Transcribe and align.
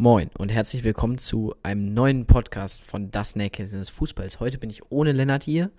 Moin 0.00 0.30
und 0.36 0.50
herzlich 0.50 0.84
willkommen 0.84 1.16
zu 1.18 1.54
einem 1.62 1.94
neuen 1.94 2.26
Podcast 2.26 2.82
von 2.82 3.10
Das 3.10 3.36
Nähkästchen 3.36 3.78
des 3.78 3.88
Fußballs. 3.88 4.40
Heute 4.40 4.58
bin 4.58 4.68
ich 4.68 4.90
ohne 4.90 5.12
Lennart 5.12 5.44
hier, 5.44 5.70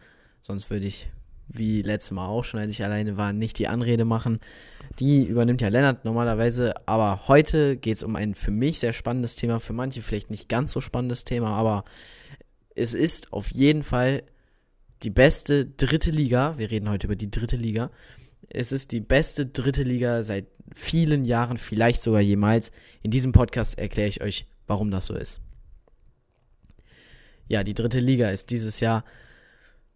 sonst 0.42 0.71
würde 0.71 0.88
ich, 0.88 1.12
wie 1.47 1.84
letztes 1.84 2.12
Mal 2.12 2.28
auch 2.28 2.44
schon, 2.44 2.60
als 2.60 2.71
ich 2.71 2.84
alleine 2.84 3.18
war, 3.18 3.34
nicht 3.34 3.60
die 3.60 3.67
Anrede 3.67 4.04
machen. 4.04 4.40
Die 4.99 5.24
übernimmt 5.24 5.62
ja 5.62 5.67
Lennart 5.67 6.06
normalerweise, 6.06 6.74
aber 6.88 7.28
heute 7.28 7.78
geht 7.78 7.97
es 7.97 8.04
um 8.04 8.15
ein 8.15 8.33
für 8.33 8.51
mich 8.51 8.79
sehr 8.79 8.94
spannendes 8.94 9.36
Thema, 9.36 9.60
für 9.60 9.74
manche 9.74 10.01
vielleicht 10.01 10.31
nicht 10.31 10.49
ganz 10.49 10.72
so 10.72 10.81
spannendes 10.81 11.24
Thema, 11.24 11.49
aber 11.51 11.83
es 12.76 12.96
ist 12.96 13.31
auf 13.31 13.51
jeden 13.51 13.83
Fall 13.83 14.24
die 15.04 15.10
beste 15.10 15.66
dritte 15.66 16.12
Liga. 16.12 16.58
Wir 16.58 16.72
reden 16.72 16.90
heute 16.90 17.08
über 17.08 17.16
die 17.16 17.31
dritte 17.31 17.55
Liga. 17.55 17.91
Es 18.49 18.72
ist 18.72 18.91
die 18.91 18.99
beste 18.99 19.45
dritte 19.45 19.84
Liga 19.84 20.23
seit 20.23 20.48
vielen 20.76 21.26
Jahren, 21.26 21.57
vielleicht 21.57 22.02
sogar 22.02 22.21
jemals. 22.21 22.71
In 23.02 23.12
diesem 23.12 23.31
Podcast 23.31 23.77
erkläre 23.77 24.09
ich 24.09 24.21
euch, 24.21 24.45
warum 24.67 24.91
das 24.91 25.05
so 25.05 25.16
ist. 25.16 25.41
Ja, 27.48 27.63
die 27.63 27.73
dritte 27.73 27.99
Liga 27.99 28.30
ist 28.30 28.49
dieses 28.49 28.80
Jahr 28.80 29.04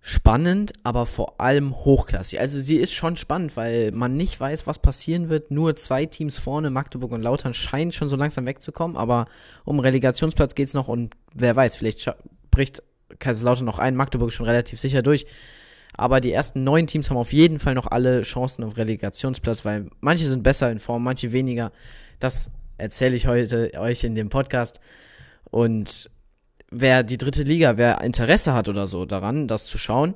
spannend, 0.05 0.73
aber 0.83 1.05
vor 1.05 1.39
allem 1.39 1.73
hochklassig. 1.85 2.39
Also 2.39 2.59
sie 2.59 2.75
ist 2.75 2.93
schon 2.93 3.15
spannend, 3.15 3.55
weil 3.55 3.91
man 3.91 4.17
nicht 4.17 4.37
weiß, 4.37 4.67
was 4.67 4.79
passieren 4.79 5.29
wird. 5.29 5.49
Nur 5.49 5.75
zwei 5.75 6.05
Teams 6.05 6.37
vorne, 6.37 6.69
Magdeburg 6.69 7.11
und 7.13 7.21
Lautern, 7.21 7.53
scheinen 7.53 7.91
schon 7.91 8.09
so 8.09 8.15
langsam 8.15 8.45
wegzukommen, 8.45 8.97
aber 8.97 9.27
um 9.63 9.79
Relegationsplatz 9.79 10.55
geht 10.55 10.67
es 10.67 10.73
noch 10.73 10.89
und 10.89 11.15
wer 11.33 11.55
weiß, 11.55 11.77
vielleicht 11.77 12.13
bricht 12.51 12.83
Kaiserslautern 13.19 13.65
noch 13.65 13.79
ein, 13.79 13.95
Magdeburg 13.95 14.31
schon 14.31 14.45
relativ 14.45 14.79
sicher 14.79 15.01
durch. 15.01 15.25
Aber 15.95 16.21
die 16.21 16.31
ersten 16.31 16.63
neun 16.63 16.87
Teams 16.87 17.09
haben 17.09 17.17
auf 17.17 17.33
jeden 17.33 17.59
Fall 17.59 17.75
noch 17.75 17.87
alle 17.87 18.23
Chancen 18.23 18.63
auf 18.63 18.77
Relegationsplatz, 18.77 19.63
weil 19.63 19.89
manche 20.01 20.25
sind 20.25 20.41
besser 20.41 20.71
in 20.71 20.79
Form, 20.79 21.03
manche 21.03 21.31
weniger. 21.31 21.71
Das 22.19 22.51
erzähle 22.77 23.15
ich 23.15 23.27
heute 23.27 23.71
euch 23.77 24.03
in 24.03 24.15
dem 24.15 24.29
Podcast. 24.29 24.79
Und 25.51 26.09
wer 26.71 27.03
die 27.03 27.17
dritte 27.19 27.43
Liga, 27.43 27.77
wer 27.77 28.01
Interesse 28.01 28.53
hat 28.53 28.69
oder 28.69 28.87
so 28.87 29.05
daran, 29.05 29.47
das 29.47 29.65
zu 29.65 29.77
schauen, 29.77 30.15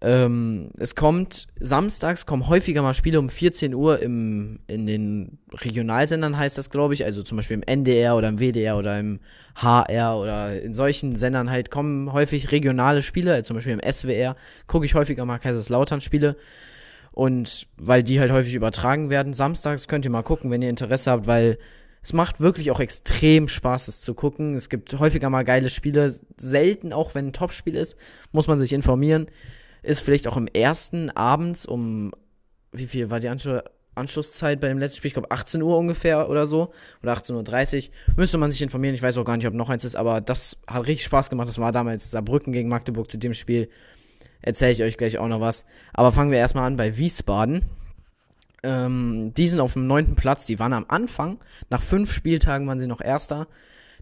ähm, 0.00 0.70
es 0.78 0.94
kommt, 0.94 1.48
samstags 1.58 2.24
kommen 2.24 2.46
häufiger 2.46 2.82
mal 2.82 2.94
Spiele 2.94 3.18
um 3.18 3.28
14 3.28 3.74
Uhr 3.74 4.00
im, 4.00 4.60
in 4.68 4.86
den 4.86 5.38
Regionalsendern, 5.52 6.36
heißt 6.36 6.56
das, 6.56 6.70
glaube 6.70 6.94
ich. 6.94 7.04
Also 7.04 7.24
zum 7.24 7.36
Beispiel 7.36 7.56
im 7.56 7.64
NDR 7.64 8.16
oder 8.16 8.28
im 8.28 8.38
WDR 8.38 8.78
oder 8.78 8.98
im 9.00 9.18
HR 9.56 10.18
oder 10.20 10.62
in 10.62 10.72
solchen 10.72 11.16
Sendern 11.16 11.50
halt 11.50 11.72
kommen 11.72 12.12
häufig 12.12 12.52
regionale 12.52 13.02
Spiele, 13.02 13.32
also 13.32 13.48
zum 13.48 13.56
Beispiel 13.56 13.72
im 13.72 13.92
SWR 13.92 14.36
gucke 14.68 14.86
ich 14.86 14.94
häufiger 14.94 15.24
mal 15.24 15.38
Kaiserslautern-Spiele. 15.38 16.36
Und 17.10 17.66
weil 17.76 18.04
die 18.04 18.20
halt 18.20 18.30
häufig 18.30 18.54
übertragen 18.54 19.10
werden, 19.10 19.34
samstags 19.34 19.88
könnt 19.88 20.04
ihr 20.04 20.12
mal 20.12 20.22
gucken, 20.22 20.52
wenn 20.52 20.62
ihr 20.62 20.70
Interesse 20.70 21.10
habt, 21.10 21.26
weil 21.26 21.58
es 22.00 22.12
macht 22.12 22.40
wirklich 22.40 22.70
auch 22.70 22.78
extrem 22.78 23.48
Spaß, 23.48 23.88
es 23.88 24.02
zu 24.02 24.14
gucken. 24.14 24.54
Es 24.54 24.68
gibt 24.68 24.96
häufiger 24.96 25.28
mal 25.28 25.42
geile 25.42 25.70
Spiele, 25.70 26.14
selten 26.36 26.92
auch 26.92 27.16
wenn 27.16 27.26
ein 27.26 27.32
Topspiel 27.32 27.74
ist, 27.74 27.96
muss 28.30 28.46
man 28.46 28.60
sich 28.60 28.72
informieren 28.72 29.26
ist 29.88 30.00
vielleicht 30.00 30.28
auch 30.28 30.36
im 30.36 30.46
ersten 30.46 31.10
abends 31.10 31.66
um, 31.66 32.12
wie 32.72 32.86
viel 32.86 33.10
war 33.10 33.20
die 33.20 33.28
Anschluss, 33.28 33.62
Anschlusszeit 33.94 34.60
bei 34.60 34.68
dem 34.68 34.78
letzten 34.78 34.98
Spiel? 34.98 35.08
Ich 35.08 35.14
glaube 35.14 35.30
18 35.30 35.62
Uhr 35.62 35.76
ungefähr 35.76 36.28
oder 36.28 36.46
so. 36.46 36.72
Oder 37.02 37.14
18.30 37.14 37.88
Uhr. 37.88 37.94
Müsste 38.16 38.38
man 38.38 38.50
sich 38.50 38.62
informieren. 38.62 38.94
Ich 38.94 39.02
weiß 39.02 39.16
auch 39.16 39.24
gar 39.24 39.36
nicht, 39.36 39.46
ob 39.46 39.54
noch 39.54 39.70
eins 39.70 39.84
ist, 39.84 39.96
aber 39.96 40.20
das 40.20 40.58
hat 40.66 40.86
richtig 40.86 41.04
Spaß 41.04 41.30
gemacht. 41.30 41.48
Das 41.48 41.58
war 41.58 41.72
damals 41.72 42.10
Saarbrücken 42.10 42.52
gegen 42.52 42.68
Magdeburg 42.68 43.10
zu 43.10 43.18
dem 43.18 43.34
Spiel. 43.34 43.68
Erzähle 44.40 44.72
ich 44.72 44.82
euch 44.82 44.96
gleich 44.96 45.18
auch 45.18 45.26
noch 45.26 45.40
was. 45.40 45.64
Aber 45.92 46.12
fangen 46.12 46.30
wir 46.30 46.38
erstmal 46.38 46.66
an 46.66 46.76
bei 46.76 46.96
Wiesbaden. 46.96 47.64
Ähm, 48.62 49.32
die 49.36 49.48
sind 49.48 49.60
auf 49.60 49.72
dem 49.72 49.86
neunten 49.86 50.14
Platz. 50.14 50.44
Die 50.44 50.58
waren 50.58 50.72
am 50.74 50.86
Anfang, 50.88 51.38
nach 51.70 51.82
fünf 51.82 52.12
Spieltagen 52.12 52.66
waren 52.68 52.80
sie 52.80 52.86
noch 52.86 53.00
Erster. 53.00 53.48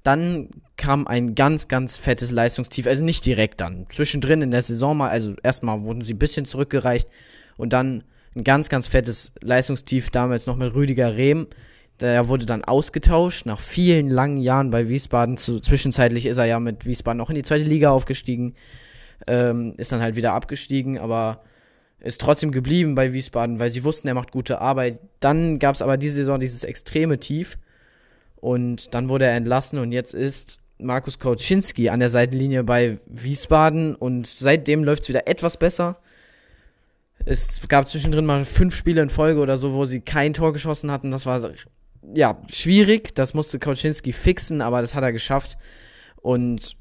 Dann 0.06 0.50
kam 0.76 1.08
ein 1.08 1.34
ganz, 1.34 1.66
ganz 1.66 1.98
fettes 1.98 2.30
Leistungstief, 2.30 2.86
also 2.86 3.02
nicht 3.02 3.26
direkt 3.26 3.60
dann. 3.60 3.86
Zwischendrin 3.88 4.40
in 4.40 4.52
der 4.52 4.62
Saison 4.62 4.96
mal, 4.96 5.08
also 5.08 5.34
erstmal 5.42 5.82
wurden 5.82 6.02
sie 6.02 6.14
ein 6.14 6.18
bisschen 6.18 6.44
zurückgereicht 6.44 7.08
und 7.56 7.72
dann 7.72 8.04
ein 8.36 8.44
ganz, 8.44 8.68
ganz 8.68 8.86
fettes 8.86 9.32
Leistungstief, 9.40 10.10
damals 10.10 10.46
noch 10.46 10.54
mit 10.54 10.72
Rüdiger 10.74 11.16
Rehm. 11.16 11.48
Der 12.00 12.28
wurde 12.28 12.46
dann 12.46 12.62
ausgetauscht 12.62 13.46
nach 13.46 13.58
vielen 13.58 14.08
langen 14.08 14.36
Jahren 14.36 14.70
bei 14.70 14.88
Wiesbaden. 14.88 15.38
Zu, 15.38 15.58
zwischenzeitlich 15.58 16.26
ist 16.26 16.36
er 16.36 16.44
ja 16.44 16.60
mit 16.60 16.86
Wiesbaden 16.86 17.20
auch 17.20 17.30
in 17.30 17.36
die 17.36 17.42
zweite 17.42 17.64
Liga 17.64 17.90
aufgestiegen. 17.90 18.54
Ähm, 19.26 19.74
ist 19.76 19.90
dann 19.90 20.02
halt 20.02 20.14
wieder 20.14 20.34
abgestiegen, 20.34 20.98
aber 20.98 21.42
ist 21.98 22.20
trotzdem 22.20 22.52
geblieben 22.52 22.94
bei 22.94 23.12
Wiesbaden, 23.12 23.58
weil 23.58 23.70
sie 23.70 23.82
wussten, 23.82 24.06
er 24.06 24.14
macht 24.14 24.30
gute 24.30 24.60
Arbeit. 24.60 25.00
Dann 25.18 25.58
gab 25.58 25.74
es 25.74 25.82
aber 25.82 25.96
diese 25.96 26.14
Saison 26.14 26.38
dieses 26.38 26.62
extreme 26.62 27.18
Tief. 27.18 27.58
Und 28.36 28.94
dann 28.94 29.08
wurde 29.08 29.24
er 29.24 29.36
entlassen 29.36 29.78
und 29.78 29.92
jetzt 29.92 30.14
ist 30.14 30.60
Markus 30.78 31.18
Kauczynski 31.18 31.88
an 31.88 32.00
der 32.00 32.10
Seitenlinie 32.10 32.62
bei 32.62 32.98
Wiesbaden 33.06 33.94
und 33.94 34.26
seitdem 34.26 34.84
läuft 34.84 35.02
es 35.02 35.08
wieder 35.08 35.26
etwas 35.26 35.56
besser. 35.56 35.98
Es 37.24 37.66
gab 37.68 37.88
zwischendrin 37.88 38.26
mal 38.26 38.44
fünf 38.44 38.74
Spiele 38.74 39.02
in 39.02 39.08
Folge 39.08 39.40
oder 39.40 39.56
so, 39.56 39.72
wo 39.72 39.86
sie 39.86 40.00
kein 40.00 40.34
Tor 40.34 40.52
geschossen 40.52 40.90
hatten. 40.90 41.10
Das 41.10 41.24
war 41.24 41.50
ja 42.14 42.40
schwierig. 42.52 43.14
Das 43.14 43.34
musste 43.34 43.58
Kauczynski 43.58 44.12
fixen, 44.12 44.60
aber 44.60 44.80
das 44.80 44.94
hat 44.94 45.02
er 45.02 45.12
geschafft. 45.12 45.56
Und 46.20 46.76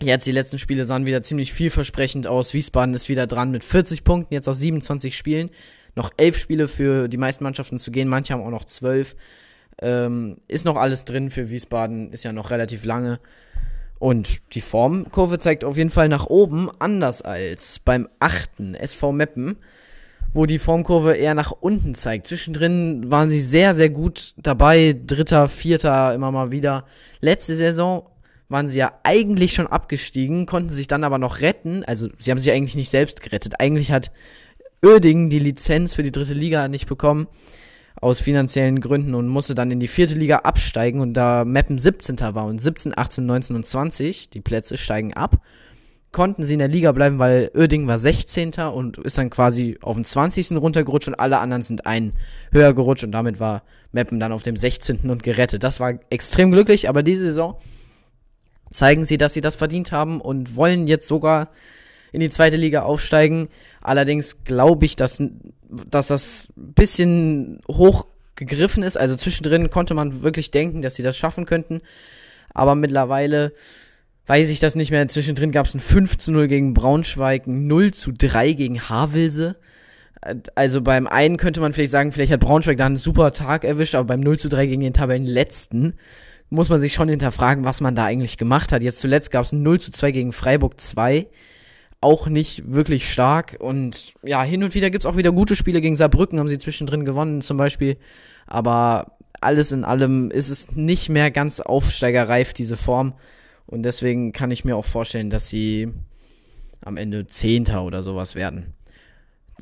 jetzt 0.00 0.26
die 0.26 0.32
letzten 0.32 0.58
Spiele 0.58 0.84
sahen 0.84 1.06
wieder 1.06 1.22
ziemlich 1.22 1.52
vielversprechend 1.52 2.26
aus. 2.26 2.54
Wiesbaden 2.54 2.94
ist 2.94 3.08
wieder 3.08 3.26
dran 3.26 3.50
mit 3.50 3.64
40 3.64 4.04
Punkten, 4.04 4.34
jetzt 4.34 4.48
aus 4.48 4.58
27 4.60 5.16
Spielen. 5.16 5.50
Noch 5.94 6.10
elf 6.16 6.38
Spiele 6.38 6.68
für 6.68 7.08
die 7.08 7.18
meisten 7.18 7.44
Mannschaften 7.44 7.78
zu 7.78 7.90
gehen. 7.90 8.08
Manche 8.08 8.34
haben 8.34 8.42
auch 8.42 8.50
noch 8.50 8.64
zwölf. 8.64 9.16
Ähm, 9.82 10.36
ist 10.46 10.64
noch 10.64 10.76
alles 10.76 11.04
drin 11.04 11.28
für 11.30 11.50
Wiesbaden, 11.50 12.12
ist 12.12 12.22
ja 12.22 12.32
noch 12.32 12.50
relativ 12.50 12.84
lange. 12.84 13.18
Und 13.98 14.54
die 14.54 14.60
Formkurve 14.60 15.38
zeigt 15.38 15.64
auf 15.64 15.76
jeden 15.76 15.90
Fall 15.90 16.08
nach 16.08 16.26
oben, 16.26 16.70
anders 16.78 17.22
als 17.22 17.80
beim 17.80 18.08
achten 18.20 18.74
SV 18.74 19.12
Meppen, 19.12 19.56
wo 20.32 20.46
die 20.46 20.60
Formkurve 20.60 21.14
eher 21.14 21.34
nach 21.34 21.50
unten 21.50 21.94
zeigt. 21.96 22.28
Zwischendrin 22.28 23.10
waren 23.10 23.30
sie 23.30 23.40
sehr, 23.40 23.74
sehr 23.74 23.90
gut 23.90 24.34
dabei, 24.36 24.96
dritter, 25.06 25.48
vierter 25.48 26.14
immer 26.14 26.30
mal 26.30 26.52
wieder. 26.52 26.84
Letzte 27.20 27.56
Saison 27.56 28.08
waren 28.48 28.68
sie 28.68 28.78
ja 28.78 28.92
eigentlich 29.02 29.52
schon 29.52 29.66
abgestiegen, 29.66 30.46
konnten 30.46 30.70
sich 30.70 30.86
dann 30.86 31.04
aber 31.04 31.18
noch 31.18 31.40
retten. 31.40 31.84
Also 31.84 32.08
sie 32.18 32.30
haben 32.30 32.38
sich 32.38 32.52
eigentlich 32.52 32.76
nicht 32.76 32.90
selbst 32.90 33.20
gerettet. 33.20 33.60
Eigentlich 33.60 33.90
hat 33.90 34.12
Oerding 34.84 35.30
die 35.30 35.38
Lizenz 35.38 35.94
für 35.94 36.02
die 36.02 36.12
dritte 36.12 36.34
Liga 36.34 36.68
nicht 36.68 36.86
bekommen 36.86 37.26
aus 38.02 38.20
finanziellen 38.20 38.80
Gründen 38.80 39.14
und 39.14 39.28
musste 39.28 39.54
dann 39.54 39.70
in 39.70 39.78
die 39.78 39.86
vierte 39.86 40.14
Liga 40.14 40.38
absteigen 40.38 41.00
und 41.00 41.14
da 41.14 41.44
Meppen 41.44 41.78
17. 41.78 42.18
war 42.18 42.46
und 42.46 42.60
17, 42.60 42.98
18, 42.98 43.24
19 43.24 43.56
und 43.56 43.64
20, 43.64 44.28
die 44.28 44.40
Plätze 44.40 44.76
steigen 44.76 45.14
ab, 45.14 45.40
konnten 46.10 46.42
sie 46.42 46.54
in 46.54 46.58
der 46.58 46.66
Liga 46.66 46.90
bleiben, 46.90 47.20
weil 47.20 47.52
Oerding 47.54 47.86
war 47.86 47.98
16. 47.98 48.54
und 48.74 48.98
ist 48.98 49.18
dann 49.18 49.30
quasi 49.30 49.78
auf 49.82 49.94
den 49.94 50.04
20. 50.04 50.50
runtergerutscht 50.50 51.06
und 51.06 51.14
alle 51.14 51.38
anderen 51.38 51.62
sind 51.62 51.86
einen 51.86 52.14
höher 52.50 52.74
gerutscht 52.74 53.04
und 53.04 53.12
damit 53.12 53.38
war 53.38 53.62
Meppen 53.92 54.18
dann 54.18 54.32
auf 54.32 54.42
dem 54.42 54.56
16. 54.56 55.08
und 55.08 55.22
gerettet. 55.22 55.62
Das 55.62 55.78
war 55.78 55.94
extrem 56.10 56.50
glücklich, 56.50 56.88
aber 56.88 57.04
diese 57.04 57.26
Saison 57.26 57.56
zeigen 58.72 59.04
sie, 59.04 59.16
dass 59.16 59.32
sie 59.32 59.40
das 59.40 59.54
verdient 59.54 59.92
haben 59.92 60.20
und 60.20 60.56
wollen 60.56 60.88
jetzt 60.88 61.06
sogar 61.06 61.50
in 62.10 62.18
die 62.18 62.30
zweite 62.30 62.56
Liga 62.56 62.82
aufsteigen. 62.82 63.48
Allerdings 63.80 64.42
glaube 64.42 64.86
ich, 64.86 64.96
dass, 64.96 65.22
dass 65.90 66.08
das 66.08 66.48
ein 66.56 66.74
bisschen 66.74 67.60
hoch 67.68 68.06
ist. 68.40 68.96
Also 68.96 69.14
zwischendrin 69.16 69.70
konnte 69.70 69.94
man 69.94 70.22
wirklich 70.22 70.50
denken, 70.50 70.82
dass 70.82 70.96
sie 70.96 71.02
das 71.02 71.16
schaffen 71.16 71.46
könnten. 71.46 71.80
Aber 72.54 72.74
mittlerweile 72.74 73.52
weiß 74.26 74.50
ich 74.50 74.60
das 74.60 74.74
nicht 74.74 74.90
mehr. 74.90 75.06
Zwischendrin 75.08 75.52
gab 75.52 75.66
es 75.66 75.74
ein 75.74 75.80
5 75.80 76.18
zu 76.18 76.32
0 76.32 76.48
gegen 76.48 76.74
Braunschweig, 76.74 77.46
ein 77.46 77.66
0 77.66 77.92
zu 77.92 78.12
3 78.12 78.52
gegen 78.52 78.88
Havelse. 78.88 79.56
Also 80.54 80.80
beim 80.80 81.06
einen 81.06 81.36
könnte 81.36 81.60
man 81.60 81.72
vielleicht 81.72 81.90
sagen, 81.90 82.12
vielleicht 82.12 82.32
hat 82.32 82.40
Braunschweig 82.40 82.78
da 82.78 82.86
einen 82.86 82.96
super 82.96 83.32
Tag 83.32 83.64
erwischt, 83.64 83.94
aber 83.94 84.06
beim 84.06 84.20
0 84.20 84.38
zu 84.38 84.48
3 84.48 84.66
gegen 84.66 84.82
den 84.82 84.92
Tabellenletzten 84.92 85.94
muss 86.48 86.68
man 86.68 86.80
sich 86.80 86.92
schon 86.92 87.08
hinterfragen, 87.08 87.64
was 87.64 87.80
man 87.80 87.96
da 87.96 88.04
eigentlich 88.04 88.36
gemacht 88.36 88.72
hat. 88.72 88.82
Jetzt 88.82 89.00
zuletzt 89.00 89.30
gab 89.30 89.44
es 89.44 89.52
ein 89.52 89.62
0 89.62 89.80
zu 89.80 89.90
2 89.90 90.10
gegen 90.12 90.32
Freiburg 90.32 90.80
2 90.80 91.26
auch 92.02 92.26
nicht 92.26 92.70
wirklich 92.70 93.10
stark. 93.10 93.56
Und 93.60 94.14
ja, 94.22 94.42
hin 94.42 94.62
und 94.62 94.74
wieder 94.74 94.90
gibt 94.90 95.04
es 95.04 95.10
auch 95.10 95.16
wieder 95.16 95.32
gute 95.32 95.56
Spiele 95.56 95.80
gegen 95.80 95.96
Saarbrücken, 95.96 96.38
haben 96.38 96.48
sie 96.48 96.58
zwischendrin 96.58 97.04
gewonnen 97.04 97.40
zum 97.40 97.56
Beispiel. 97.56 97.96
Aber 98.46 99.16
alles 99.40 99.72
in 99.72 99.84
allem 99.84 100.30
ist 100.30 100.50
es 100.50 100.72
nicht 100.72 101.08
mehr 101.08 101.30
ganz 101.30 101.60
aufsteigerreif, 101.60 102.52
diese 102.52 102.76
Form. 102.76 103.14
Und 103.66 103.84
deswegen 103.84 104.32
kann 104.32 104.50
ich 104.50 104.64
mir 104.64 104.76
auch 104.76 104.84
vorstellen, 104.84 105.30
dass 105.30 105.48
sie 105.48 105.88
am 106.84 106.96
Ende 106.96 107.26
Zehnter 107.26 107.84
oder 107.84 108.02
sowas 108.02 108.34
werden. 108.34 108.74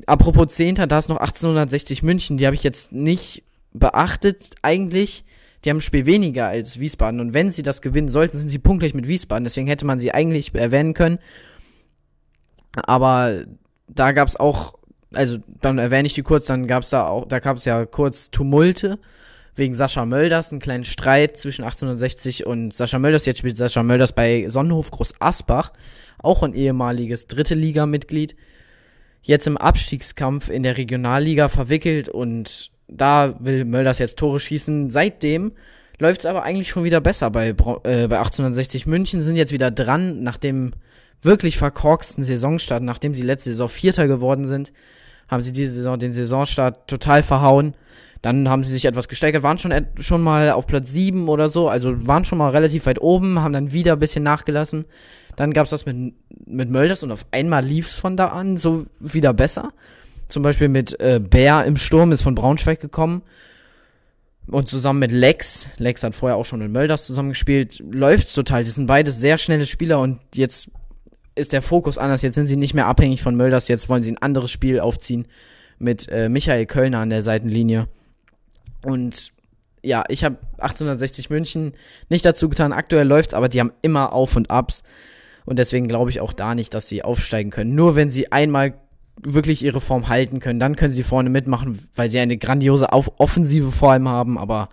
Apropos 0.07 0.55
Zehnter, 0.55 0.87
da 0.87 0.97
ist 0.97 1.09
noch 1.09 1.17
1860 1.17 2.01
München, 2.01 2.37
die 2.37 2.45
habe 2.45 2.55
ich 2.55 2.63
jetzt 2.63 2.91
nicht 2.91 3.43
beachtet 3.73 4.55
eigentlich. 4.63 5.23
Die 5.63 5.69
haben 5.69 5.77
ein 5.77 5.81
Spiel 5.81 6.07
weniger 6.07 6.47
als 6.47 6.79
Wiesbaden 6.79 7.19
und 7.19 7.35
wenn 7.35 7.51
sie 7.51 7.61
das 7.61 7.81
gewinnen 7.81 8.09
sollten, 8.09 8.37
sind 8.37 8.49
sie 8.49 8.57
punktgleich 8.57 8.95
mit 8.95 9.07
Wiesbaden. 9.07 9.43
Deswegen 9.43 9.67
hätte 9.67 9.85
man 9.85 9.99
sie 9.99 10.11
eigentlich 10.11 10.55
erwähnen 10.55 10.95
können. 10.95 11.19
Aber 12.75 13.45
da 13.87 14.11
gab 14.11 14.27
es 14.27 14.37
auch 14.37 14.75
also 15.13 15.37
dann 15.61 15.77
erwähne 15.77 16.07
ich 16.07 16.13
die 16.13 16.23
kurz, 16.23 16.45
dann 16.47 16.67
gab 16.67 16.83
es 16.83 16.89
da 16.89 17.07
auch, 17.07 17.27
da 17.27 17.39
gab 17.39 17.57
es 17.57 17.65
ja 17.65 17.85
kurz 17.85 18.31
Tumulte 18.31 18.99
wegen 19.55 19.73
Sascha 19.73 20.05
Mölders, 20.05 20.51
einen 20.51 20.61
kleinen 20.61 20.85
Streit 20.85 21.37
zwischen 21.37 21.63
1860 21.63 22.45
und 22.45 22.73
Sascha 22.73 22.99
Mölders. 22.99 23.25
Jetzt 23.25 23.39
spielt 23.39 23.57
Sascha 23.57 23.83
Mölders 23.83 24.13
bei 24.13 24.47
Sonnenhof 24.47 24.91
Groß 24.91 25.15
Asbach, 25.19 25.73
auch 26.19 26.43
ein 26.43 26.53
ehemaliges 26.53 27.27
dritte 27.27 27.55
Liga-Mitglied. 27.55 28.35
Jetzt 29.21 29.47
im 29.47 29.57
Abstiegskampf 29.57 30.49
in 30.49 30.63
der 30.63 30.77
Regionalliga 30.77 31.49
verwickelt 31.49 32.07
und 32.07 32.71
da 32.87 33.35
will 33.39 33.65
Mölders 33.65 33.99
jetzt 33.99 34.17
Tore 34.17 34.39
schießen. 34.39 34.89
Seitdem 34.89 35.51
läuft 35.99 36.21
es 36.21 36.25
aber 36.25 36.43
eigentlich 36.43 36.69
schon 36.69 36.85
wieder 36.85 37.01
besser 37.01 37.29
bei, 37.29 37.49
äh, 37.49 37.53
bei 38.07 38.17
1860 38.17 38.87
München, 38.87 39.21
sind 39.21 39.35
jetzt 39.35 39.51
wieder 39.51 39.69
dran, 39.69 40.23
nach 40.23 40.37
dem 40.37 40.71
wirklich 41.21 41.57
verkorksten 41.57 42.23
Saisonstart, 42.23 42.83
nachdem 42.83 43.13
sie 43.13 43.21
letzte 43.21 43.51
Saison 43.51 43.69
Vierter 43.69 44.07
geworden 44.07 44.45
sind, 44.45 44.71
haben 45.27 45.41
sie 45.41 45.53
diese 45.53 45.73
Saison 45.73 45.97
den 45.99 46.13
Saisonstart 46.13 46.87
total 46.87 47.23
verhauen. 47.23 47.75
Dann 48.21 48.49
haben 48.49 48.63
sie 48.63 48.71
sich 48.71 48.85
etwas 48.85 49.07
gesteigert, 49.07 49.41
waren 49.41 49.57
schon, 49.57 49.73
schon 49.99 50.21
mal 50.21 50.51
auf 50.51 50.67
Platz 50.67 50.91
7 50.91 51.27
oder 51.27 51.49
so, 51.49 51.69
also 51.69 52.07
waren 52.07 52.25
schon 52.25 52.37
mal 52.37 52.49
relativ 52.49 52.85
weit 52.85 53.01
oben, 53.01 53.39
haben 53.39 53.53
dann 53.53 53.71
wieder 53.71 53.93
ein 53.93 53.99
bisschen 53.99 54.23
nachgelassen. 54.23 54.85
Dann 55.37 55.53
gab 55.53 55.63
es 55.65 55.71
das 55.71 55.85
mit, 55.85 56.13
mit 56.45 56.69
Mölders 56.69 57.01
und 57.01 57.11
auf 57.11 57.25
einmal 57.31 57.65
lief 57.65 57.87
es 57.87 57.97
von 57.97 58.17
da 58.17 58.27
an 58.27 58.57
so 58.57 58.85
wieder 58.99 59.33
besser. 59.33 59.71
Zum 60.27 60.43
Beispiel 60.43 60.69
mit 60.69 60.99
äh, 60.99 61.19
Bär 61.19 61.65
im 61.65 61.77
Sturm 61.77 62.11
ist 62.11 62.21
von 62.21 62.35
Braunschweig 62.35 62.79
gekommen. 62.79 63.23
Und 64.47 64.69
zusammen 64.69 64.99
mit 64.99 65.11
Lex, 65.11 65.69
Lex 65.77 66.03
hat 66.03 66.13
vorher 66.13 66.35
auch 66.35 66.45
schon 66.45 66.59
mit 66.59 66.71
Mölders 66.71 67.05
zusammengespielt, 67.05 67.81
läuft's 67.89 68.33
total. 68.33 68.63
Die 68.63 68.69
sind 68.69 68.87
beides 68.87 69.19
sehr 69.19 69.37
schnelle 69.37 69.65
Spieler 69.65 69.99
und 69.99 70.19
jetzt 70.35 70.69
ist 71.41 71.53
der 71.53 71.61
Fokus 71.61 71.97
anders. 71.97 72.21
Jetzt 72.21 72.35
sind 72.35 72.47
sie 72.47 72.55
nicht 72.55 72.73
mehr 72.73 72.87
abhängig 72.87 73.21
von 73.21 73.35
Mölders, 73.35 73.67
jetzt 73.67 73.89
wollen 73.89 74.03
sie 74.03 74.11
ein 74.11 74.17
anderes 74.17 74.51
Spiel 74.51 74.79
aufziehen 74.79 75.27
mit 75.79 76.07
äh, 76.09 76.29
Michael 76.29 76.65
Kölner 76.65 76.99
an 76.99 77.09
der 77.09 77.21
Seitenlinie. 77.21 77.87
Und 78.83 79.31
ja, 79.83 80.03
ich 80.09 80.23
habe 80.23 80.37
1860 80.53 81.29
München 81.29 81.73
nicht 82.09 82.23
dazu 82.23 82.49
getan. 82.49 82.71
Aktuell 82.71 83.07
läuft's, 83.07 83.33
aber 83.33 83.49
die 83.49 83.59
haben 83.59 83.73
immer 83.81 84.13
Auf 84.13 84.35
und 84.35 84.49
Abs. 84.49 84.83
Und 85.45 85.57
deswegen 85.57 85.87
glaube 85.87 86.11
ich 86.11 86.21
auch 86.21 86.33
da 86.33 86.55
nicht, 86.55 86.73
dass 86.73 86.87
sie 86.87 87.03
aufsteigen 87.03 87.49
können. 87.49 87.73
Nur 87.73 87.95
wenn 87.95 88.11
sie 88.11 88.31
einmal 88.31 88.75
wirklich 89.23 89.63
ihre 89.63 89.81
Form 89.81 90.07
halten 90.07 90.39
können, 90.39 90.59
dann 90.59 90.75
können 90.75 90.91
sie 90.91 91.03
vorne 91.03 91.29
mitmachen, 91.29 91.79
weil 91.95 92.11
sie 92.11 92.19
eine 92.19 92.37
grandiose 92.37 92.91
Auf 92.91 93.19
Offensive 93.19 93.71
vor 93.71 93.91
allem 93.91 94.07
haben. 94.07 94.37
Aber 94.37 94.69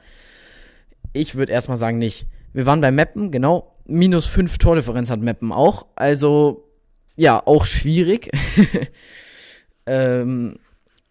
ich 1.12 1.34
würde 1.34 1.52
erstmal 1.52 1.78
sagen, 1.78 1.98
nicht. 1.98 2.26
Wir 2.52 2.66
waren 2.66 2.80
bei 2.80 2.90
Meppen, 2.90 3.30
genau. 3.30 3.74
Minus 3.88 4.26
5 4.26 4.58
Tordifferenz 4.58 5.10
hat 5.10 5.20
Meppen 5.20 5.50
auch. 5.50 5.86
Also, 5.96 6.68
ja, 7.16 7.42
auch 7.44 7.64
schwierig. 7.64 8.30
ähm, 9.86 10.58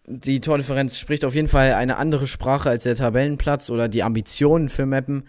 die 0.06 0.40
Tordifferenz 0.40 0.96
spricht 0.96 1.24
auf 1.24 1.34
jeden 1.34 1.48
Fall 1.48 1.74
eine 1.74 1.96
andere 1.96 2.26
Sprache 2.26 2.70
als 2.70 2.84
der 2.84 2.94
Tabellenplatz 2.94 3.68
oder 3.68 3.88
die 3.88 4.02
Ambitionen 4.02 4.68
für 4.68 4.86
Meppen. 4.86 5.24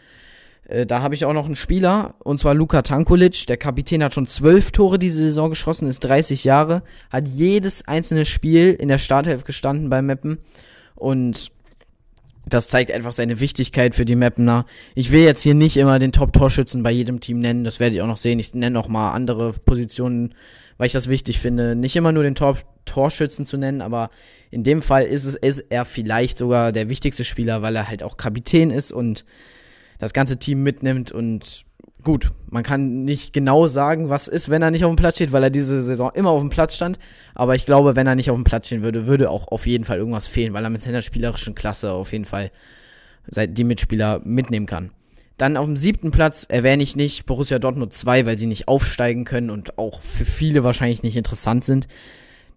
Äh, 0.65 0.85
da 0.85 1.01
habe 1.01 1.15
ich 1.15 1.25
auch 1.25 1.33
noch 1.33 1.47
einen 1.47 1.55
Spieler, 1.55 2.13
und 2.19 2.39
zwar 2.39 2.53
Luka 2.53 2.83
Tankulic. 2.83 3.47
Der 3.47 3.57
Kapitän 3.57 4.03
hat 4.03 4.13
schon 4.13 4.27
zwölf 4.27 4.71
Tore 4.71 4.99
diese 4.99 5.19
Saison 5.19 5.49
geschossen, 5.49 5.87
ist 5.87 6.01
30 6.01 6.43
Jahre, 6.43 6.83
hat 7.09 7.27
jedes 7.27 7.87
einzelne 7.87 8.25
Spiel 8.25 8.73
in 8.73 8.87
der 8.87 8.99
Startelf 8.99 9.43
gestanden 9.43 9.89
bei 9.89 10.01
Meppen. 10.01 10.37
Und 10.95 11.51
das 12.45 12.67
zeigt 12.67 12.91
einfach 12.91 13.11
seine 13.11 13.39
Wichtigkeit 13.39 13.95
für 13.95 14.05
die 14.05 14.15
Mapner. 14.15 14.65
Ich 14.95 15.11
will 15.11 15.23
jetzt 15.23 15.43
hier 15.43 15.53
nicht 15.53 15.77
immer 15.77 15.99
den 15.99 16.11
Top-Torschützen 16.11 16.83
bei 16.83 16.91
jedem 16.91 17.19
Team 17.19 17.39
nennen, 17.39 17.63
das 17.63 17.79
werde 17.79 17.95
ich 17.95 18.01
auch 18.01 18.07
noch 18.07 18.17
sehen. 18.17 18.39
Ich 18.39 18.53
nenne 18.53 18.79
auch 18.79 18.87
mal 18.87 19.11
andere 19.13 19.53
Positionen, 19.53 20.33
weil 20.77 20.87
ich 20.87 20.93
das 20.93 21.09
wichtig 21.09 21.39
finde. 21.39 21.75
Nicht 21.75 21.95
immer 21.95 22.11
nur 22.11 22.23
den 22.23 22.35
Top-Torschützen 22.35 23.45
zu 23.45 23.57
nennen, 23.57 23.81
aber 23.81 24.09
in 24.51 24.63
dem 24.63 24.81
Fall 24.81 25.05
ist 25.05 25.25
es 25.25 25.35
ist 25.35 25.65
er 25.69 25.85
vielleicht 25.85 26.37
sogar 26.37 26.71
der 26.71 26.89
wichtigste 26.89 27.23
Spieler, 27.23 27.61
weil 27.61 27.75
er 27.75 27.87
halt 27.87 28.01
auch 28.01 28.17
Kapitän 28.17 28.71
ist 28.71 28.91
und 28.91 29.25
das 29.99 30.13
ganze 30.13 30.37
Team 30.37 30.63
mitnimmt 30.63 31.11
und 31.11 31.65
gut, 32.03 32.31
man 32.49 32.63
kann 32.63 33.03
nicht 33.03 33.33
genau 33.33 33.67
sagen, 33.67 34.09
was 34.09 34.27
ist, 34.27 34.49
wenn 34.49 34.61
er 34.61 34.71
nicht 34.71 34.85
auf 34.85 34.91
dem 34.91 34.95
Platz 34.95 35.15
steht, 35.15 35.31
weil 35.31 35.43
er 35.43 35.49
diese 35.49 35.81
Saison 35.81 36.11
immer 36.13 36.29
auf 36.31 36.41
dem 36.41 36.49
Platz 36.49 36.75
stand. 36.75 36.99
Aber 37.35 37.55
ich 37.55 37.65
glaube, 37.65 37.95
wenn 37.95 38.07
er 38.07 38.15
nicht 38.15 38.31
auf 38.31 38.37
dem 38.37 38.43
Platz 38.43 38.67
stehen 38.67 38.81
würde, 38.81 39.07
würde 39.07 39.29
auch 39.29 39.47
auf 39.49 39.67
jeden 39.67 39.85
Fall 39.85 39.97
irgendwas 39.97 40.27
fehlen, 40.27 40.53
weil 40.53 40.63
er 40.63 40.69
mit 40.69 40.81
seiner 40.81 41.01
spielerischen 41.01 41.55
Klasse 41.55 41.91
auf 41.91 42.11
jeden 42.11 42.25
Fall 42.25 42.51
die 43.27 43.63
Mitspieler 43.63 44.21
mitnehmen 44.23 44.65
kann. 44.65 44.91
Dann 45.37 45.55
auf 45.55 45.65
dem 45.65 45.77
siebten 45.77 46.11
Platz 46.11 46.45
erwähne 46.49 46.83
ich 46.83 46.95
nicht 46.95 47.25
Borussia 47.25 47.59
Dortmund 47.59 47.93
2, 47.93 48.25
weil 48.25 48.37
sie 48.37 48.47
nicht 48.47 48.67
aufsteigen 48.67 49.23
können 49.23 49.49
und 49.49 49.77
auch 49.77 50.01
für 50.01 50.25
viele 50.25 50.63
wahrscheinlich 50.63 51.03
nicht 51.03 51.15
interessant 51.15 51.63
sind. 51.63 51.87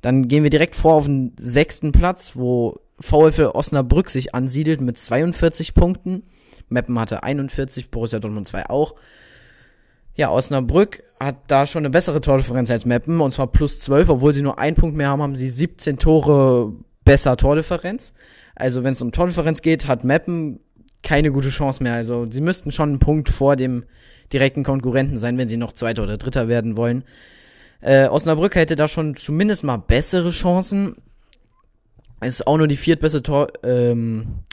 Dann 0.00 0.26
gehen 0.26 0.42
wir 0.42 0.50
direkt 0.50 0.74
vor 0.74 0.94
auf 0.94 1.04
den 1.04 1.32
sechsten 1.38 1.92
Platz, 1.92 2.32
wo 2.34 2.80
VfL 2.98 3.50
Osnabrück 3.54 4.10
sich 4.10 4.34
ansiedelt 4.34 4.80
mit 4.80 4.98
42 4.98 5.74
Punkten. 5.74 6.24
Meppen 6.68 6.98
hatte 6.98 7.22
41, 7.22 7.90
Borussia 7.90 8.18
Dortmund 8.18 8.48
2 8.48 8.70
auch. 8.70 8.94
Ja, 10.14 10.30
Osnabrück 10.30 11.02
hat 11.18 11.36
da 11.46 11.66
schon 11.66 11.80
eine 11.82 11.90
bessere 11.90 12.20
Tordifferenz 12.20 12.70
als 12.70 12.84
Meppen, 12.84 13.20
und 13.20 13.32
zwar 13.32 13.46
plus 13.46 13.80
12, 13.80 14.08
obwohl 14.08 14.34
sie 14.34 14.42
nur 14.42 14.58
einen 14.58 14.76
Punkt 14.76 14.96
mehr 14.96 15.08
haben, 15.08 15.22
haben 15.22 15.36
sie 15.36 15.48
17 15.48 15.98
Tore 15.98 16.72
besser 17.04 17.36
Tordifferenz. 17.36 18.12
Also 18.54 18.84
wenn 18.84 18.92
es 18.92 19.02
um 19.02 19.12
Tordifferenz 19.12 19.62
geht, 19.62 19.86
hat 19.86 20.04
Meppen 20.04 20.60
keine 21.02 21.32
gute 21.32 21.48
Chance 21.48 21.82
mehr. 21.82 21.94
Also 21.94 22.26
sie 22.30 22.40
müssten 22.40 22.72
schon 22.72 22.90
einen 22.90 22.98
Punkt 22.98 23.30
vor 23.30 23.56
dem 23.56 23.84
direkten 24.32 24.64
Konkurrenten 24.64 25.18
sein, 25.18 25.38
wenn 25.38 25.48
sie 25.48 25.56
noch 25.56 25.72
Zweiter 25.72 26.02
oder 26.02 26.16
Dritter 26.18 26.48
werden 26.48 26.76
wollen. 26.76 27.04
Äh, 27.80 28.06
Osnabrück 28.06 28.54
hätte 28.54 28.76
da 28.76 28.88
schon 28.88 29.16
zumindest 29.16 29.64
mal 29.64 29.78
bessere 29.78 30.30
Chancen. 30.30 30.96
Es 32.20 32.34
ist 32.34 32.46
auch 32.46 32.56
nur 32.56 32.68
die 32.68 32.76
viertbeste 32.76 33.22
Tor, 33.22 33.48
ähm, 33.64 34.44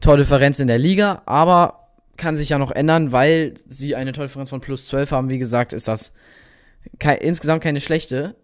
Tordifferenz 0.00 0.60
in 0.60 0.68
der 0.68 0.78
Liga, 0.78 1.22
aber 1.26 1.81
kann 2.16 2.36
sich 2.36 2.50
ja 2.50 2.58
noch 2.58 2.70
ändern, 2.70 3.12
weil 3.12 3.54
sie 3.68 3.94
eine 3.96 4.12
Tordifferenz 4.12 4.50
von 4.50 4.60
plus 4.60 4.86
12 4.86 5.10
haben. 5.12 5.30
Wie 5.30 5.38
gesagt, 5.38 5.72
ist 5.72 5.88
das 5.88 6.12
ke 6.98 7.14
insgesamt 7.14 7.62
keine 7.62 7.80
schlechte. 7.80 8.36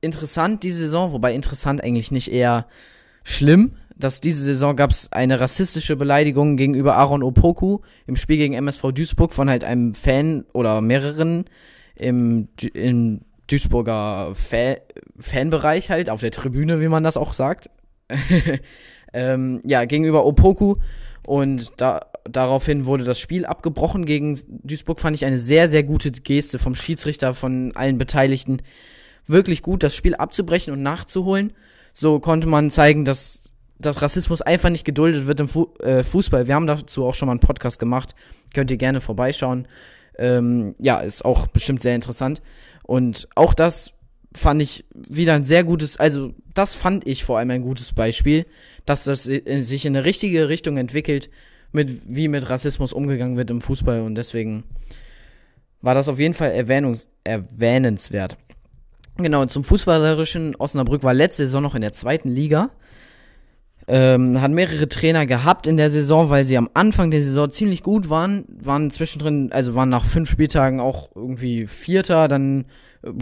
Interessant 0.00 0.62
diese 0.62 0.78
Saison, 0.78 1.12
wobei 1.12 1.34
interessant 1.34 1.82
eigentlich 1.82 2.10
nicht 2.10 2.32
eher 2.32 2.66
schlimm, 3.22 3.72
dass 3.96 4.20
diese 4.20 4.42
Saison 4.42 4.76
gab 4.76 4.90
es 4.90 5.12
eine 5.12 5.40
rassistische 5.40 5.96
Beleidigung 5.96 6.56
gegenüber 6.56 6.96
Aaron 6.96 7.22
Opoku 7.22 7.80
im 8.06 8.16
Spiel 8.16 8.38
gegen 8.38 8.54
MSV 8.54 8.92
Duisburg 8.92 9.32
von 9.32 9.50
halt 9.50 9.64
einem 9.64 9.94
Fan 9.94 10.46
oder 10.52 10.80
mehreren 10.80 11.44
im, 11.96 12.48
im 12.74 13.22
Duisburger 13.48 14.34
Fa 14.34 14.76
Fanbereich 15.18 15.90
halt, 15.90 16.10
auf 16.10 16.20
der 16.20 16.30
Tribüne, 16.30 16.80
wie 16.80 16.88
man 16.88 17.02
das 17.02 17.16
auch 17.16 17.32
sagt. 17.32 17.70
ähm, 19.12 19.60
ja, 19.64 19.84
gegenüber 19.84 20.24
Opoku. 20.24 20.76
Und 21.26 21.72
da, 21.80 22.06
daraufhin 22.30 22.86
wurde 22.86 23.04
das 23.04 23.18
Spiel 23.18 23.46
abgebrochen 23.46 24.04
gegen 24.04 24.38
Duisburg. 24.48 25.00
Fand 25.00 25.16
ich 25.16 25.24
eine 25.24 25.38
sehr, 25.38 25.68
sehr 25.68 25.82
gute 25.82 26.10
Geste 26.10 26.58
vom 26.58 26.74
Schiedsrichter, 26.74 27.34
von 27.34 27.74
allen 27.74 27.98
Beteiligten. 27.98 28.62
Wirklich 29.26 29.62
gut, 29.62 29.82
das 29.82 29.94
Spiel 29.94 30.14
abzubrechen 30.14 30.72
und 30.72 30.82
nachzuholen. 30.82 31.52
So 31.92 32.20
konnte 32.20 32.46
man 32.46 32.70
zeigen, 32.70 33.04
dass, 33.04 33.40
dass 33.78 34.02
Rassismus 34.02 34.42
einfach 34.42 34.70
nicht 34.70 34.84
geduldet 34.84 35.26
wird 35.26 35.40
im 35.40 35.48
Fu 35.48 35.74
äh, 35.80 36.02
Fußball. 36.02 36.46
Wir 36.46 36.54
haben 36.54 36.66
dazu 36.66 37.04
auch 37.04 37.14
schon 37.14 37.26
mal 37.26 37.32
einen 37.32 37.40
Podcast 37.40 37.78
gemacht. 37.78 38.14
Könnt 38.54 38.70
ihr 38.70 38.76
gerne 38.76 39.00
vorbeischauen. 39.00 39.68
Ähm, 40.18 40.74
ja, 40.78 41.00
ist 41.00 41.24
auch 41.24 41.46
bestimmt 41.48 41.82
sehr 41.82 41.94
interessant. 41.94 42.40
Und 42.82 43.28
auch 43.34 43.54
das 43.54 43.92
fand 44.34 44.62
ich 44.62 44.84
wieder 44.94 45.34
ein 45.34 45.44
sehr 45.44 45.64
gutes, 45.64 45.98
also 45.98 46.34
das 46.54 46.74
fand 46.74 47.06
ich 47.06 47.24
vor 47.24 47.38
allem 47.38 47.50
ein 47.50 47.62
gutes 47.62 47.92
Beispiel, 47.92 48.46
dass 48.84 49.04
das 49.04 49.24
sich 49.24 49.86
in 49.86 49.96
eine 49.96 50.04
richtige 50.04 50.48
Richtung 50.48 50.76
entwickelt, 50.76 51.30
mit 51.72 52.02
wie 52.06 52.28
mit 52.28 52.48
Rassismus 52.48 52.92
umgegangen 52.92 53.36
wird 53.36 53.50
im 53.50 53.60
Fußball 53.60 54.00
und 54.00 54.14
deswegen 54.14 54.64
war 55.80 55.94
das 55.94 56.08
auf 56.08 56.18
jeden 56.18 56.34
Fall 56.34 56.52
erwähnungs 56.52 57.08
erwähnenswert. 57.24 58.36
Genau, 59.16 59.44
zum 59.46 59.64
Fußballerischen 59.64 60.54
Osnabrück 60.56 61.02
war 61.02 61.12
letzte 61.12 61.44
Saison 61.44 61.62
noch 61.62 61.74
in 61.74 61.82
der 61.82 61.92
zweiten 61.92 62.28
Liga. 62.28 62.70
Ähm, 63.88 64.40
hat 64.40 64.50
mehrere 64.50 64.88
Trainer 64.88 65.26
gehabt 65.26 65.66
in 65.66 65.76
der 65.76 65.90
Saison, 65.90 66.30
weil 66.30 66.44
sie 66.44 66.58
am 66.58 66.68
Anfang 66.74 67.10
der 67.10 67.24
Saison 67.24 67.50
ziemlich 67.50 67.82
gut 67.82 68.10
waren. 68.10 68.44
Waren 68.48 68.90
zwischendrin, 68.90 69.50
also 69.50 69.74
waren 69.74 69.88
nach 69.88 70.04
fünf 70.04 70.30
Spieltagen 70.30 70.78
auch 70.78 71.10
irgendwie 71.16 71.66
Vierter, 71.66 72.28
dann 72.28 72.66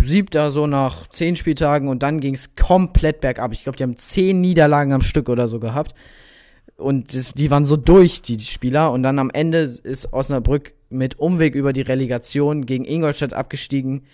siebter 0.02 0.50
so 0.50 0.66
nach 0.66 1.08
zehn 1.08 1.36
Spieltagen 1.36 1.88
und 1.88 2.02
dann 2.02 2.20
ging 2.20 2.34
es 2.34 2.56
komplett 2.56 3.20
bergab. 3.20 3.52
Ich 3.52 3.62
glaube, 3.62 3.76
die 3.76 3.84
haben 3.84 3.96
zehn 3.96 4.40
Niederlagen 4.40 4.92
am 4.92 5.02
Stück 5.02 5.28
oder 5.28 5.48
so 5.48 5.60
gehabt. 5.60 5.94
Und 6.76 7.14
das, 7.14 7.33
die 7.33 7.50
waren 7.50 7.64
so 7.64 7.76
durch, 7.76 8.23
die 8.23 8.38
Spieler. 8.40 8.92
Und 8.92 9.02
dann 9.02 9.18
am 9.18 9.30
Ende 9.30 9.59
ist 9.59 10.12
Osnabrück 10.12 10.75
mit 10.90 11.18
Umweg 11.18 11.54
über 11.54 11.73
die 11.73 11.83
Relegation 11.83 12.66
gegen 12.66 12.85
Ingolstadt 12.85 13.33
abgestiegen 13.33 14.04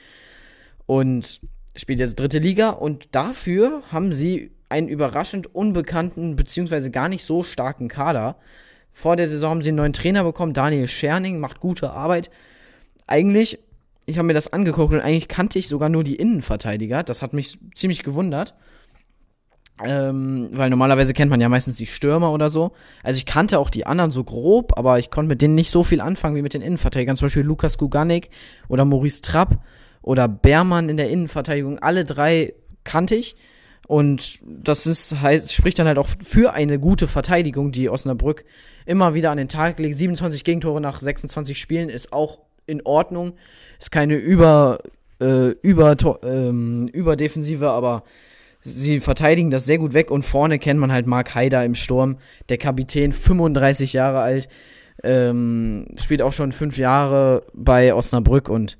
und 0.86 1.40
spielt 1.76 1.98
jetzt 1.98 2.18
dritte 2.18 2.38
Liga. 2.38 2.70
Und 2.70 3.08
dafür 3.12 3.82
haben 3.90 4.12
sie 4.12 4.52
einen 4.68 4.88
überraschend 4.88 5.54
unbekannten, 5.54 6.36
beziehungsweise 6.36 6.90
gar 6.90 7.08
nicht 7.08 7.24
so 7.24 7.42
starken 7.42 7.88
Kader. 7.88 8.36
Vor 8.92 9.16
der 9.16 9.28
Saison 9.28 9.50
haben 9.50 9.62
sie 9.62 9.70
einen 9.70 9.78
neuen 9.78 9.92
Trainer 9.92 10.24
bekommen. 10.24 10.54
Daniel 10.54 10.88
Scherning 10.88 11.40
macht 11.40 11.60
gute 11.60 11.90
Arbeit. 11.90 12.30
Eigentlich 13.06 13.58
ich 14.06 14.18
habe 14.18 14.26
mir 14.26 14.34
das 14.34 14.52
angeguckt 14.52 14.92
und 14.92 15.00
eigentlich 15.00 15.28
kannte 15.28 15.58
ich 15.58 15.68
sogar 15.68 15.88
nur 15.88 16.04
die 16.04 16.16
Innenverteidiger. 16.16 17.02
Das 17.02 17.22
hat 17.22 17.32
mich 17.32 17.58
ziemlich 17.74 18.02
gewundert. 18.02 18.54
Ähm, 19.84 20.50
weil 20.52 20.70
normalerweise 20.70 21.12
kennt 21.12 21.30
man 21.30 21.40
ja 21.40 21.48
meistens 21.48 21.76
die 21.76 21.86
Stürmer 21.86 22.32
oder 22.32 22.50
so. 22.50 22.72
Also 23.02 23.18
ich 23.18 23.26
kannte 23.26 23.58
auch 23.58 23.70
die 23.70 23.86
anderen 23.86 24.10
so 24.10 24.24
grob, 24.24 24.76
aber 24.76 24.98
ich 24.98 25.10
konnte 25.10 25.28
mit 25.28 25.42
denen 25.42 25.54
nicht 25.54 25.70
so 25.70 25.82
viel 25.82 26.00
anfangen 26.00 26.36
wie 26.36 26.42
mit 26.42 26.54
den 26.54 26.62
Innenverteidigern. 26.62 27.16
Zum 27.16 27.26
Beispiel 27.26 27.42
Lukas 27.42 27.78
Guganik 27.78 28.30
oder 28.68 28.84
Maurice 28.84 29.22
Trapp 29.22 29.58
oder 30.02 30.28
Beermann 30.28 30.88
in 30.88 30.96
der 30.96 31.10
Innenverteidigung. 31.10 31.78
Alle 31.78 32.04
drei 32.04 32.54
kannte 32.84 33.14
ich. 33.14 33.36
Und 33.88 34.40
das 34.46 34.86
ist, 34.86 35.20
heißt, 35.20 35.52
spricht 35.52 35.78
dann 35.78 35.86
halt 35.86 35.98
auch 35.98 36.08
für 36.22 36.52
eine 36.52 36.78
gute 36.78 37.06
Verteidigung, 37.06 37.72
die 37.72 37.90
Osnabrück 37.90 38.44
immer 38.86 39.14
wieder 39.14 39.30
an 39.30 39.38
den 39.38 39.48
Tag 39.48 39.78
legt. 39.78 39.96
27 39.96 40.44
Gegentore 40.44 40.80
nach 40.80 41.00
26 41.00 41.58
Spielen 41.58 41.88
ist 41.88 42.12
auch 42.12 42.38
in 42.66 42.82
Ordnung. 42.84 43.34
Ist 43.78 43.90
keine 43.90 44.14
über, 44.14 44.78
äh, 45.20 45.50
über, 45.62 45.96
ähm, 46.24 46.88
Überdefensive, 46.88 47.70
aber 47.70 48.04
sie 48.64 49.00
verteidigen 49.00 49.50
das 49.50 49.64
sehr 49.64 49.78
gut 49.78 49.92
weg 49.92 50.10
und 50.10 50.24
vorne 50.24 50.58
kennt 50.58 50.80
man 50.80 50.92
halt 50.92 51.06
Mark 51.06 51.34
Haider 51.34 51.64
im 51.64 51.74
Sturm, 51.74 52.18
der 52.48 52.58
Kapitän, 52.58 53.12
35 53.12 53.92
Jahre 53.92 54.20
alt, 54.20 54.48
ähm, 55.02 55.86
spielt 55.96 56.22
auch 56.22 56.32
schon 56.32 56.52
fünf 56.52 56.78
Jahre 56.78 57.44
bei 57.52 57.94
Osnabrück 57.94 58.48
und 58.48 58.78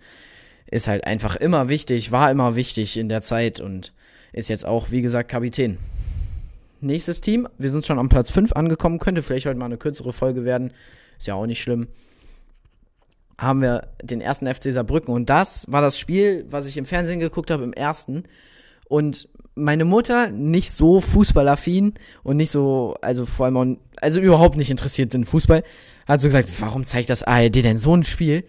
ist 0.71 0.89
halt 0.89 1.05
einfach 1.05 1.37
immer 1.37 1.69
wichtig, 1.69 2.13
war 2.13 2.31
immer 2.31 2.57
wichtig 2.57 2.97
in 2.97 3.09
der 3.09 3.23
Zeit 3.23 3.61
und 3.61 3.93
ist 4.33 4.49
jetzt 4.49 4.65
auch, 4.65 4.91
wie 4.91 5.03
gesagt, 5.03 5.31
Kapitän. 5.31 5.79
Nächstes 6.81 7.21
Team, 7.21 7.49
wir 7.59 7.71
sind 7.71 7.87
schon 7.87 7.99
am 7.99 8.09
Platz 8.09 8.31
5 8.31 8.53
angekommen, 8.53 8.99
könnte 8.99 9.23
vielleicht 9.23 9.47
heute 9.47 9.59
mal 9.59 9.67
eine 9.67 9.77
kürzere 9.77 10.13
Folge 10.13 10.45
werden, 10.45 10.73
ist 11.19 11.27
ja 11.27 11.35
auch 11.35 11.47
nicht 11.47 11.61
schlimm. 11.61 11.89
Haben 13.39 13.61
wir 13.61 13.89
den 14.03 14.21
ersten 14.21 14.53
FC 14.53 14.73
Saarbrücken 14.73 15.13
und 15.15 15.29
das 15.29 15.67
war 15.71 15.83
das 15.83 15.99
Spiel, 15.99 16.47
was 16.51 16.67
ich 16.67 16.77
im 16.77 16.87
Fernsehen 16.87 17.21
geguckt 17.21 17.51
habe, 17.51 17.65
im 17.65 17.73
ersten. 17.73 18.25
Und 18.89 19.29
meine 19.55 19.85
Mutter 19.85 20.31
nicht 20.31 20.71
so 20.73 21.01
fußballaffin 21.01 21.95
und 22.23 22.37
nicht 22.37 22.51
so, 22.51 22.97
also 23.01 23.27
vor 23.27 23.47
allem, 23.47 23.57
auch, 23.57 23.67
also 24.01 24.21
überhaupt 24.21 24.57
nicht 24.57 24.71
interessiert 24.71 25.15
in 25.15 25.25
Fußball, 25.25 25.63
hat 26.07 26.21
so 26.21 26.29
gesagt, 26.29 26.49
warum 26.61 26.85
zeigt 26.85 27.11
das 27.11 27.23
ARD 27.23 27.57
denn 27.57 27.79
so 27.79 27.95
ein 27.95 28.05
Spiel? 28.05 28.45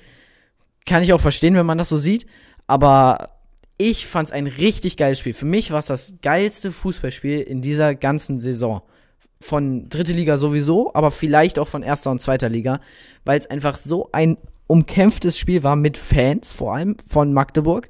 Kann 0.86 1.04
ich 1.04 1.14
auch 1.14 1.22
verstehen, 1.22 1.56
wenn 1.56 1.66
man 1.66 1.78
das 1.78 1.90
so 1.90 1.98
sieht, 1.98 2.26
aber 2.68 3.30
ich 3.78 4.08
fand's 4.08 4.32
ein 4.32 4.48
richtig 4.48 4.98
geiles 4.98 5.20
Spiel. 5.20 5.34
Für 5.34 5.46
mich 5.46 5.72
war 5.72 5.80
es 5.80 5.88
das 5.88 6.16
geilste 6.22 6.72
Fußballspiel 6.72 7.42
in 7.42 7.62
dieser 7.62 7.96
ganzen 7.96 8.40
Saison. 8.40 8.82
Von 9.42 9.90
dritte 9.90 10.14
Liga 10.14 10.38
sowieso, 10.38 10.94
aber 10.94 11.12
vielleicht 11.12 11.60
auch 11.60 11.68
von 11.68 11.84
erster 11.84 12.12
und 12.12 12.22
zweiter 12.22 12.50
Liga, 12.50 12.80
weil 13.26 13.40
es 13.40 13.48
einfach 13.48 13.78
so 13.78 14.10
ein 14.14 14.38
umkämpftes 14.68 15.38
Spiel 15.38 15.64
war 15.64 15.76
mit 15.76 15.98
Fans, 15.98 16.54
vor 16.54 16.76
allem 16.76 16.96
von 17.06 17.34
Magdeburg. 17.34 17.90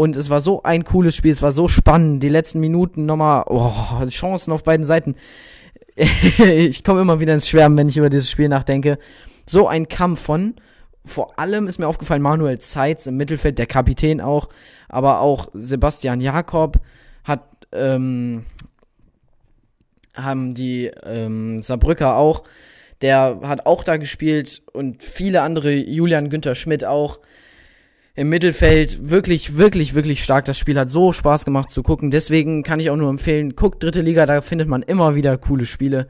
Und 0.00 0.16
es 0.16 0.30
war 0.30 0.40
so 0.40 0.62
ein 0.62 0.84
cooles 0.84 1.14
Spiel, 1.14 1.30
es 1.30 1.42
war 1.42 1.52
so 1.52 1.68
spannend. 1.68 2.22
Die 2.22 2.30
letzten 2.30 2.58
Minuten 2.58 3.04
nochmal, 3.04 3.44
oh, 3.48 3.70
Chancen 4.08 4.50
auf 4.50 4.64
beiden 4.64 4.86
Seiten. 4.86 5.14
ich 5.94 6.82
komme 6.84 7.02
immer 7.02 7.20
wieder 7.20 7.34
ins 7.34 7.46
Schwärmen, 7.46 7.76
wenn 7.76 7.90
ich 7.90 7.98
über 7.98 8.08
dieses 8.08 8.30
Spiel 8.30 8.48
nachdenke. 8.48 8.98
So 9.44 9.68
ein 9.68 9.88
Kampf 9.88 10.20
von, 10.20 10.54
vor 11.04 11.38
allem 11.38 11.68
ist 11.68 11.78
mir 11.78 11.86
aufgefallen, 11.86 12.22
Manuel 12.22 12.60
Zeitz 12.60 13.06
im 13.08 13.18
Mittelfeld, 13.18 13.58
der 13.58 13.66
Kapitän 13.66 14.22
auch, 14.22 14.48
aber 14.88 15.20
auch 15.20 15.48
Sebastian 15.52 16.22
Jakob 16.22 16.80
hat, 17.24 17.44
ähm, 17.70 18.46
haben 20.14 20.54
die 20.54 20.90
ähm, 21.04 21.60
Saarbrücker 21.60 22.16
auch, 22.16 22.44
der 23.02 23.40
hat 23.42 23.66
auch 23.66 23.84
da 23.84 23.98
gespielt 23.98 24.62
und 24.72 25.04
viele 25.04 25.42
andere, 25.42 25.74
Julian 25.74 26.30
Günther 26.30 26.54
Schmidt 26.54 26.86
auch 26.86 27.18
im 28.14 28.28
Mittelfeld 28.28 29.10
wirklich, 29.10 29.56
wirklich, 29.56 29.94
wirklich 29.94 30.22
stark. 30.22 30.44
Das 30.44 30.58
Spiel 30.58 30.78
hat 30.78 30.90
so 30.90 31.12
Spaß 31.12 31.44
gemacht 31.44 31.70
zu 31.70 31.82
gucken. 31.82 32.10
Deswegen 32.10 32.62
kann 32.62 32.80
ich 32.80 32.90
auch 32.90 32.96
nur 32.96 33.10
empfehlen, 33.10 33.54
guckt 33.56 33.82
dritte 33.82 34.02
Liga, 34.02 34.26
da 34.26 34.40
findet 34.40 34.68
man 34.68 34.82
immer 34.82 35.14
wieder 35.14 35.38
coole 35.38 35.66
Spiele. 35.66 36.08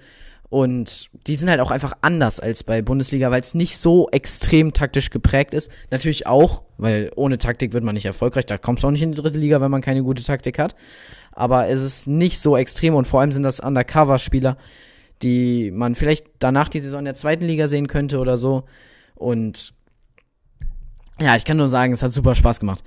Und 0.49 1.11
die 1.29 1.37
sind 1.37 1.49
halt 1.49 1.61
auch 1.61 1.71
einfach 1.71 1.93
anders 2.01 2.41
als 2.41 2.65
bei 2.65 2.83
Bundesliga, 2.83 3.31
weil 3.31 3.41
es 3.41 3.55
nicht 3.55 3.79
so 3.79 4.09
extrem 4.11 4.73
taktisch 4.73 5.11
geprägt 5.11 5.55
ist. 5.55 5.71
Natürlich 5.93 6.27
auch, 6.27 6.63
weil 6.77 7.13
ohne 7.15 7.39
Taktik 7.39 7.73
wird 7.73 7.85
man 7.85 7.95
nicht 7.95 8.07
erfolgreich. 8.07 8.47
Da 8.47 8.59
kommst 8.59 8.83
du 8.83 8.89
auch 8.89 8.91
nicht 8.91 9.03
in 9.03 9.13
die 9.13 9.21
dritte 9.21 9.39
Liga, 9.39 9.61
wenn 9.61 9.71
man 9.71 9.81
keine 9.81 10.03
gute 10.03 10.25
Taktik 10.25 10.59
hat. 10.59 10.75
Aber 11.31 11.69
es 11.69 11.81
ist 11.81 12.09
nicht 12.09 12.41
so 12.41 12.57
extrem 12.57 12.95
und 12.95 13.07
vor 13.07 13.21
allem 13.21 13.31
sind 13.31 13.45
das 13.45 13.61
Undercover-Spieler, 13.61 14.57
die 15.23 15.71
man 15.71 15.95
vielleicht 15.95 16.27
danach 16.41 16.69
die 16.69 16.81
Saison 16.81 16.99
in 16.99 17.05
der 17.05 17.15
zweiten 17.15 17.45
Liga 17.45 17.69
sehen 17.69 17.87
könnte 17.87 18.19
oder 18.19 18.37
so. 18.37 18.65
Und 19.15 19.75
ja, 21.21 21.37
ich 21.37 21.45
kann 21.45 21.57
nur 21.57 21.69
sagen, 21.69 21.93
es 21.93 22.03
hat 22.03 22.13
super 22.13 22.35
Spaß 22.35 22.61
gemacht. 22.61 22.83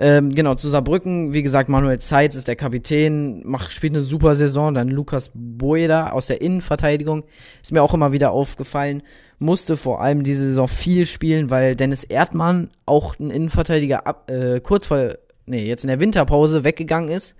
Ähm, 0.00 0.34
genau, 0.34 0.54
zu 0.54 0.68
Saarbrücken, 0.68 1.32
wie 1.32 1.42
gesagt, 1.42 1.68
Manuel 1.68 1.98
Zeitz 1.98 2.36
ist 2.36 2.46
der 2.46 2.54
Kapitän, 2.54 3.42
macht, 3.44 3.72
spielt 3.72 3.94
eine 3.94 4.02
super 4.02 4.36
Saison. 4.36 4.74
Dann 4.74 4.88
Lukas 4.88 5.30
Boeda 5.34 6.10
aus 6.10 6.28
der 6.28 6.40
Innenverteidigung, 6.40 7.24
ist 7.62 7.72
mir 7.72 7.82
auch 7.82 7.94
immer 7.94 8.12
wieder 8.12 8.30
aufgefallen, 8.30 9.02
musste 9.38 9.76
vor 9.76 10.00
allem 10.00 10.22
diese 10.22 10.42
Saison 10.42 10.68
viel 10.68 11.06
spielen, 11.06 11.50
weil 11.50 11.74
Dennis 11.74 12.04
Erdmann, 12.04 12.70
auch 12.86 13.18
ein 13.18 13.30
Innenverteidiger, 13.30 14.06
ab, 14.06 14.30
äh, 14.30 14.60
kurz 14.60 14.86
vor, 14.86 15.14
nee, 15.46 15.64
jetzt 15.64 15.82
in 15.82 15.88
der 15.88 16.00
Winterpause 16.00 16.62
weggegangen 16.62 17.08
ist 17.08 17.34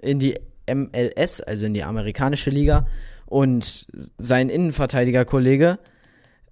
in 0.00 0.20
die 0.20 0.38
MLS, 0.72 1.40
also 1.40 1.66
in 1.66 1.74
die 1.74 1.82
amerikanische 1.82 2.50
Liga. 2.50 2.86
Und 3.26 3.86
sein 4.18 4.50
Innenverteidigerkollege 4.50 5.78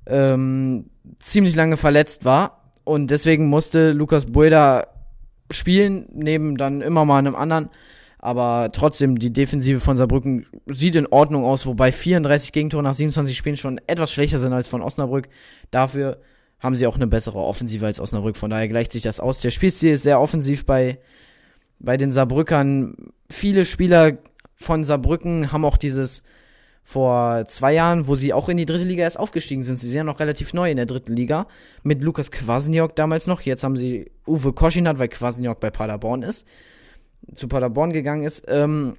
ähm, 0.07 0.91
ziemlich 1.21 1.55
lange 1.55 1.77
verletzt 1.77 2.25
war 2.25 2.66
und 2.87 3.11
deswegen 3.11 3.49
musste 3.49 3.91
Lukas 3.91 4.27
Bueda 4.27 4.87
spielen, 5.51 6.07
neben 6.13 6.57
dann 6.57 6.83
immer 6.83 7.05
mal 7.05 7.19
einem 7.19 7.35
anderen. 7.35 7.69
Aber 8.19 8.71
trotzdem, 8.73 9.19
die 9.19 9.33
Defensive 9.33 9.81
von 9.81 9.97
Saarbrücken 9.97 10.47
sieht 10.67 10.95
in 10.95 11.09
Ordnung 11.09 11.45
aus, 11.45 11.67
wobei 11.67 11.91
34 11.91 12.53
Gegentore 12.53 12.85
nach 12.85 12.95
27 12.95 13.37
Spielen 13.37 13.57
schon 13.57 13.81
etwas 13.89 14.13
schlechter 14.13 14.39
sind 14.39 14.53
als 14.53 14.69
von 14.69 14.83
Osnabrück. 14.83 15.29
Dafür 15.73 16.21
haben 16.61 16.77
sie 16.77 16.87
auch 16.87 16.95
eine 16.95 17.09
bessere 17.09 17.41
Offensive 17.41 17.85
als 17.85 17.99
Osnabrück. 17.99 18.37
Von 18.37 18.51
daher 18.51 18.69
gleicht 18.69 18.93
sich 18.93 19.03
das 19.03 19.19
aus. 19.19 19.41
Der 19.41 19.51
Spielstil 19.51 19.95
ist 19.95 20.05
sehr 20.05 20.21
offensiv 20.21 20.65
bei, 20.65 21.01
bei 21.81 21.97
den 21.97 22.13
Saarbrückern. 22.13 23.11
Viele 23.29 23.65
Spieler 23.65 24.19
von 24.55 24.85
Saarbrücken 24.85 25.51
haben 25.51 25.65
auch 25.65 25.77
dieses 25.77 26.23
vor 26.89 27.45
zwei 27.49 27.75
Jahren, 27.75 28.07
wo 28.07 28.15
sie 28.15 28.33
auch 28.33 28.49
in 28.49 28.57
die 28.57 28.65
dritte 28.65 28.85
Liga 28.85 29.03
erst 29.03 29.19
aufgestiegen 29.19 29.65
sind. 29.65 29.77
Sie 29.77 29.89
sind 29.89 29.97
ja 29.97 30.05
noch 30.05 30.21
relativ 30.21 30.55
neu 30.55 30.71
in 30.71 30.77
der 30.77 30.87
dritten 30.87 31.17
Liga. 31.17 31.49
Mit 31.83 32.01
Lukas 32.01 32.31
Kwasniok 32.31 32.95
damals 32.95 33.27
noch. 33.27 33.41
Jetzt 33.41 33.65
haben 33.65 33.77
sie 33.77 34.13
Uwe 34.25 34.53
Koschinat, 34.53 35.01
weil 35.01 35.09
Kwasniok 35.09 35.59
bei 35.59 35.71
Paderborn 35.71 36.23
ist. 36.23 36.47
Zu 37.35 37.49
Paderborn 37.49 37.93
gegangen 37.93 38.23
ist. 38.23 38.45
Ähm, 38.47 38.95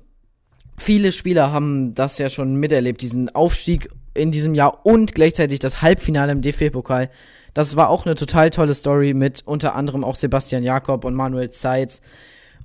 viele 0.78 1.14
Spieler 1.14 1.54
haben 1.54 1.96
das 1.96 2.18
ja 2.18 2.28
schon 2.28 2.58
miterlebt, 2.58 3.02
diesen 3.02 3.34
Aufstieg 3.34 3.88
in 4.14 4.32
diesem 4.32 4.54
Jahr 4.54 4.86
und 4.86 5.16
gleichzeitig 5.16 5.60
das 5.60 5.82
Halbfinale 5.82 6.34
im 6.34 6.42
DFB-Pokal. 6.42 7.10
Das 7.54 7.78
war 7.78 7.90
auch 7.90 8.06
eine 8.06 8.16
total 8.16 8.50
tolle 8.50 8.76
Story 8.76 9.14
mit 9.14 9.44
unter 9.46 9.76
anderem 9.76 10.04
auch 10.04 10.16
Sebastian 10.16 10.64
Jakob 10.64 11.06
und 11.06 11.16
Manuel 11.16 11.52
Zeitz 11.52 12.02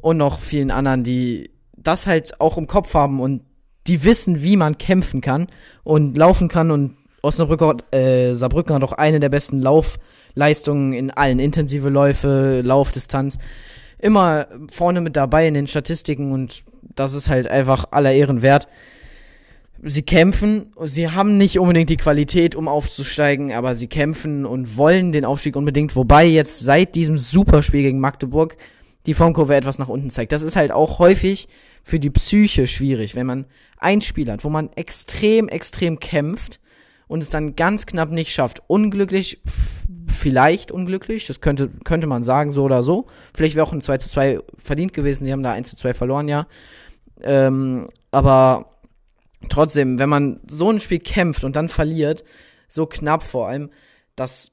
und 0.00 0.16
noch 0.16 0.40
vielen 0.40 0.72
anderen, 0.72 1.04
die 1.04 1.52
das 1.76 2.08
halt 2.08 2.40
auch 2.40 2.58
im 2.58 2.66
Kopf 2.66 2.92
haben 2.94 3.20
und 3.20 3.42
die 3.86 4.04
wissen, 4.04 4.42
wie 4.42 4.56
man 4.56 4.78
kämpfen 4.78 5.20
kann 5.20 5.48
und 5.84 6.16
laufen 6.16 6.48
kann 6.48 6.70
und 6.70 6.96
Osnabrück, 7.22 7.84
äh, 7.92 8.32
Saarbrücken 8.32 8.74
hat 8.74 8.84
auch 8.84 8.92
eine 8.92 9.20
der 9.20 9.28
besten 9.28 9.60
Laufleistungen 9.60 10.92
in 10.92 11.10
allen 11.10 11.38
intensive 11.38 11.88
Läufe, 11.88 12.62
Laufdistanz. 12.64 13.38
Immer 13.98 14.48
vorne 14.70 15.00
mit 15.00 15.16
dabei 15.16 15.46
in 15.46 15.54
den 15.54 15.68
Statistiken 15.68 16.32
und 16.32 16.64
das 16.96 17.14
ist 17.14 17.28
halt 17.28 17.46
einfach 17.46 17.86
aller 17.92 18.12
Ehren 18.12 18.42
wert. 18.42 18.66
Sie 19.84 20.02
kämpfen, 20.02 20.72
sie 20.84 21.08
haben 21.08 21.38
nicht 21.38 21.58
unbedingt 21.58 21.90
die 21.90 21.96
Qualität, 21.96 22.54
um 22.54 22.68
aufzusteigen, 22.68 23.52
aber 23.52 23.74
sie 23.74 23.88
kämpfen 23.88 24.44
und 24.44 24.76
wollen 24.76 25.10
den 25.10 25.24
Aufstieg 25.24 25.56
unbedingt. 25.56 25.96
Wobei 25.96 26.24
jetzt 26.24 26.60
seit 26.60 26.94
diesem 26.94 27.18
Superspiel 27.18 27.82
gegen 27.82 27.98
Magdeburg 27.98 28.56
die 29.06 29.14
Formkurve 29.14 29.56
etwas 29.56 29.78
nach 29.78 29.88
unten 29.88 30.10
zeigt. 30.10 30.32
Das 30.32 30.42
ist 30.42 30.54
halt 30.54 30.70
auch 30.70 30.98
häufig 31.00 31.48
für 31.82 31.98
die 31.98 32.10
Psyche 32.10 32.66
schwierig, 32.66 33.14
wenn 33.14 33.26
man 33.26 33.46
ein 33.78 34.00
Spiel 34.00 34.30
hat, 34.30 34.44
wo 34.44 34.48
man 34.48 34.70
extrem, 34.74 35.48
extrem 35.48 35.98
kämpft 35.98 36.60
und 37.08 37.22
es 37.22 37.30
dann 37.30 37.56
ganz 37.56 37.86
knapp 37.86 38.10
nicht 38.10 38.32
schafft. 38.32 38.62
Unglücklich, 38.68 39.42
vielleicht 40.06 40.70
unglücklich, 40.70 41.26
das 41.26 41.40
könnte, 41.40 41.68
könnte 41.84 42.06
man 42.06 42.22
sagen, 42.22 42.52
so 42.52 42.62
oder 42.62 42.82
so. 42.82 43.06
Vielleicht 43.34 43.56
wäre 43.56 43.66
auch 43.66 43.72
ein 43.72 43.80
2 43.80 43.98
zu 43.98 44.08
2 44.08 44.40
verdient 44.54 44.92
gewesen, 44.94 45.24
die 45.24 45.32
haben 45.32 45.42
da 45.42 45.52
1 45.52 45.70
zu 45.70 45.76
2 45.76 45.94
verloren, 45.94 46.28
ja. 46.28 46.46
Ähm, 47.20 47.88
aber 48.10 48.78
trotzdem, 49.48 49.98
wenn 49.98 50.08
man 50.08 50.40
so 50.48 50.70
ein 50.70 50.80
Spiel 50.80 51.00
kämpft 51.00 51.44
und 51.44 51.56
dann 51.56 51.68
verliert, 51.68 52.24
so 52.68 52.86
knapp 52.86 53.22
vor 53.22 53.48
allem, 53.48 53.70
das 54.16 54.52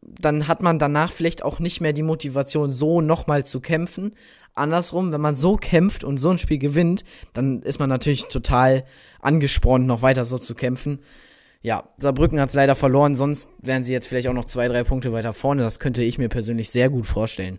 dann 0.00 0.48
hat 0.48 0.62
man 0.62 0.78
danach 0.78 1.12
vielleicht 1.12 1.42
auch 1.42 1.58
nicht 1.58 1.80
mehr 1.80 1.92
die 1.92 2.02
Motivation, 2.02 2.72
so 2.72 3.00
nochmal 3.00 3.44
zu 3.44 3.60
kämpfen. 3.60 4.14
Andersrum, 4.56 5.12
wenn 5.12 5.20
man 5.20 5.34
so 5.34 5.56
kämpft 5.56 6.02
und 6.04 6.18
so 6.18 6.30
ein 6.30 6.38
Spiel 6.38 6.58
gewinnt, 6.58 7.04
dann 7.32 7.62
ist 7.62 7.78
man 7.78 7.88
natürlich 7.88 8.26
total 8.26 8.84
angespornt, 9.20 9.86
noch 9.86 10.02
weiter 10.02 10.24
so 10.24 10.38
zu 10.38 10.54
kämpfen. 10.54 11.00
Ja, 11.62 11.88
Saarbrücken 11.98 12.40
hat 12.40 12.48
es 12.48 12.54
leider 12.54 12.74
verloren, 12.74 13.16
sonst 13.16 13.48
wären 13.60 13.84
sie 13.84 13.92
jetzt 13.92 14.06
vielleicht 14.06 14.28
auch 14.28 14.34
noch 14.34 14.44
zwei, 14.44 14.68
drei 14.68 14.84
Punkte 14.84 15.12
weiter 15.12 15.32
vorne. 15.32 15.62
Das 15.62 15.78
könnte 15.78 16.02
ich 16.02 16.18
mir 16.18 16.28
persönlich 16.28 16.70
sehr 16.70 16.88
gut 16.90 17.06
vorstellen. 17.06 17.58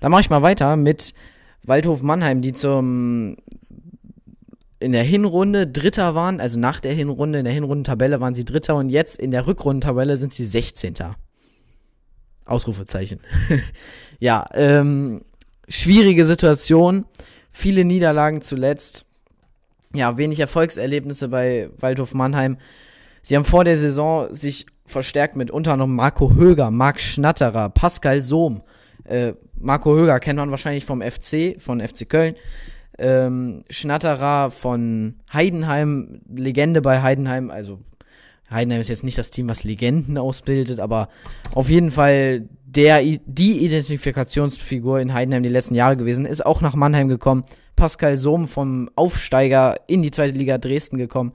Dann 0.00 0.10
mache 0.10 0.22
ich 0.22 0.30
mal 0.30 0.42
weiter 0.42 0.76
mit 0.76 1.14
Waldhof 1.62 2.02
Mannheim, 2.02 2.42
die 2.42 2.52
zum 2.52 3.36
in 4.80 4.92
der 4.92 5.04
Hinrunde 5.04 5.66
Dritter 5.66 6.14
waren, 6.14 6.40
also 6.40 6.58
nach 6.58 6.80
der 6.80 6.92
Hinrunde, 6.92 7.38
in 7.38 7.44
der 7.44 7.54
Hinrundentabelle 7.54 8.20
waren 8.20 8.34
sie 8.34 8.44
Dritter 8.44 8.74
und 8.74 8.88
jetzt 8.90 9.18
in 9.18 9.30
der 9.30 9.46
Rückrundentabelle 9.46 10.16
sind 10.16 10.34
sie 10.34 10.44
16. 10.44 10.94
Ausrufezeichen. 12.44 13.20
ja, 14.18 14.44
ähm, 14.52 15.22
schwierige 15.68 16.24
Situation, 16.24 17.04
viele 17.50 17.84
Niederlagen 17.84 18.42
zuletzt. 18.42 19.06
Ja, 19.94 20.16
wenig 20.16 20.40
Erfolgserlebnisse 20.40 21.28
bei 21.28 21.70
Waldhof 21.78 22.14
Mannheim. 22.14 22.56
Sie 23.20 23.36
haben 23.36 23.44
vor 23.44 23.64
der 23.64 23.76
Saison 23.76 24.34
sich 24.34 24.66
verstärkt 24.86 25.36
mit 25.36 25.50
unter 25.50 25.72
anderem 25.72 25.94
Marco 25.94 26.32
Höger, 26.34 26.70
Marc 26.70 27.00
Schnatterer, 27.00 27.70
Pascal 27.70 28.22
Sohm. 28.22 28.62
Äh, 29.04 29.34
Marco 29.58 29.94
Höger 29.94 30.18
kennt 30.20 30.38
man 30.38 30.50
wahrscheinlich 30.50 30.84
vom 30.84 31.02
FC, 31.02 31.60
von 31.60 31.80
FC 31.80 32.08
Köln. 32.08 32.34
Ähm, 32.98 33.64
Schnatterer 33.70 34.50
von 34.50 35.16
Heidenheim, 35.32 36.20
Legende 36.34 36.82
bei 36.82 37.02
Heidenheim, 37.02 37.50
also 37.50 37.78
Heidenheim 38.52 38.80
ist 38.80 38.88
jetzt 38.88 39.04
nicht 39.04 39.18
das 39.18 39.30
Team, 39.30 39.48
was 39.48 39.64
Legenden 39.64 40.18
ausbildet, 40.18 40.80
aber 40.80 41.08
auf 41.54 41.70
jeden 41.70 41.90
Fall 41.90 42.48
der, 42.64 43.02
die 43.02 43.64
Identifikationsfigur 43.64 45.00
in 45.00 45.12
Heidenheim 45.12 45.42
die 45.42 45.48
letzten 45.48 45.74
Jahre 45.74 45.96
gewesen, 45.96 46.24
ist 46.24 46.44
auch 46.44 46.60
nach 46.60 46.74
Mannheim 46.74 47.08
gekommen. 47.08 47.44
Pascal 47.76 48.16
Sohm 48.16 48.48
vom 48.48 48.90
Aufsteiger 48.94 49.76
in 49.86 50.02
die 50.02 50.10
zweite 50.10 50.36
Liga 50.36 50.58
Dresden 50.58 50.98
gekommen 50.98 51.32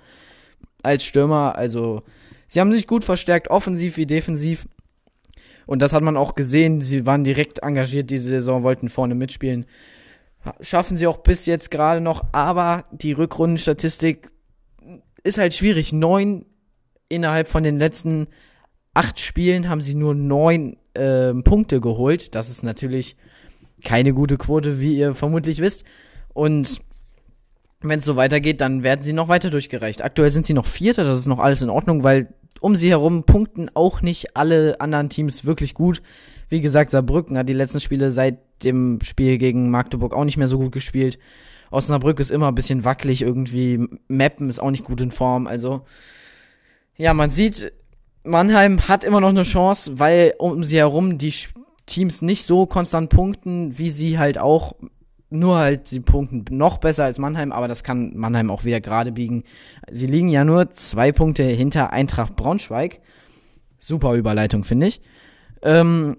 als 0.84 1.04
Stürmer. 1.04 1.56
Also 1.56 2.04
sie 2.48 2.60
haben 2.60 2.72
sich 2.72 2.88
gut 2.88 3.04
verstärkt, 3.04 3.50
offensiv 3.50 3.98
wie 3.98 4.06
defensiv. 4.06 4.68
Und 5.66 5.82
das 5.82 5.94
hat 5.94 6.02
man 6.02 6.18
auch 6.18 6.36
gesehen. 6.36 6.82
Sie 6.82 7.06
waren 7.06 7.24
direkt 7.24 7.60
engagiert 7.60 8.10
diese 8.10 8.30
Saison, 8.30 8.64
wollten 8.64 8.90
vorne 8.90 9.16
mitspielen. 9.16 9.66
Schaffen 10.62 10.96
sie 10.96 11.08
auch 11.08 11.18
bis 11.18 11.46
jetzt 11.46 11.72
gerade 11.72 12.00
noch, 12.00 12.24
aber 12.32 12.86
die 12.92 13.12
Rückrundenstatistik 13.12 14.32
ist 15.24 15.38
halt 15.38 15.54
schwierig. 15.54 15.92
Neun 15.92 16.46
innerhalb 17.10 17.48
von 17.48 17.64
den 17.64 17.80
letzten 17.80 18.28
acht 18.94 19.20
Spielen 19.20 19.70
haben 19.70 19.82
sie 19.82 19.96
nur 19.96 20.16
neun 20.16 20.78
äh, 20.94 21.34
Punkte 21.34 21.82
geholt. 21.82 22.36
Das 22.36 22.50
ist 22.50 22.64
natürlich 22.64 23.16
keine 23.84 24.14
gute 24.14 24.38
Quote, 24.38 24.82
wie 24.82 24.98
ihr 24.98 25.14
vermutlich 25.14 25.60
wisst. 25.60 25.84
Und 26.34 26.82
wenn 27.82 28.00
es 28.00 28.06
so 28.06 28.16
weitergeht, 28.16 28.62
dann 28.62 28.84
werden 28.84 29.04
sie 29.04 29.14
noch 29.14 29.28
weiter 29.28 29.50
durchgereicht. 29.50 30.04
Aktuell 30.04 30.32
sind 30.32 30.46
sie 30.46 30.54
noch 30.54 30.66
Vierter, 30.66 31.04
das 31.04 31.20
ist 31.20 31.28
noch 31.28 31.40
alles 31.40 31.62
in 31.62 31.70
Ordnung, 31.70 32.04
weil 32.04 32.34
um 32.60 32.76
sie 32.76 32.90
herum 32.90 33.24
punkten 33.24 33.70
auch 33.76 34.02
nicht 34.02 34.36
alle 34.36 34.82
anderen 34.82 35.10
Teams 35.10 35.46
wirklich 35.46 35.76
gut. 35.76 36.02
Wie 36.50 36.62
gesagt, 36.62 36.92
Saarbrücken 36.92 37.38
hat 37.38 37.50
die 37.50 37.54
letzten 37.54 37.80
Spiele 37.80 38.12
seit 38.12 38.40
dem 38.64 39.00
Spiel 39.04 39.38
gegen 39.38 39.70
Magdeburg 39.70 40.14
auch 40.14 40.26
nicht 40.26 40.38
mehr 40.38 40.48
so 40.48 40.58
gut 40.58 40.72
gespielt. 40.72 41.20
Osnabrück 41.70 42.20
ist 42.20 42.32
immer 42.32 42.48
ein 42.48 42.56
bisschen 42.56 42.84
wackelig 42.84 43.22
irgendwie. 43.22 43.88
Meppen 44.08 44.50
ist 44.50 44.60
auch 44.60 44.72
nicht 44.72 44.86
gut 44.86 45.02
in 45.02 45.12
Form. 45.12 45.46
Also, 45.46 45.86
ja, 46.98 47.14
man 47.14 47.30
sieht, 47.30 47.72
Mannheim 48.24 48.88
hat 48.88 49.04
immer 49.04 49.22
noch 49.22 49.30
eine 49.30 49.44
Chance, 49.44 50.00
weil 50.00 50.34
um 50.38 50.64
sie 50.64 50.78
herum 50.78 51.18
die 51.18 51.34
Teams 51.86 52.22
nicht 52.22 52.44
so 52.44 52.66
konstant 52.66 53.10
punkten, 53.10 53.78
wie 53.78 53.90
sie 53.90 54.20
halt 54.20 54.38
auch 54.38 54.76
nur 55.30 55.58
halt, 55.58 55.88
sie 55.88 56.00
punkten 56.00 56.46
noch 56.50 56.78
besser 56.78 57.04
als 57.04 57.20
Mannheim, 57.20 57.52
aber 57.52 57.68
das 57.68 57.84
kann 57.84 58.16
Mannheim 58.16 58.50
auch 58.50 58.64
wieder 58.64 58.80
gerade 58.80 59.12
biegen. 59.12 59.44
Sie 59.92 60.08
liegen 60.08 60.30
ja 60.30 60.46
nur 60.46 60.70
zwei 60.70 61.12
Punkte 61.12 61.44
hinter 61.44 61.92
Eintracht 61.92 62.36
Braunschweig. 62.36 63.02
Super 63.78 64.14
Überleitung, 64.14 64.64
finde 64.64 64.88
ich. 64.88 65.02
Ähm, 65.62 66.18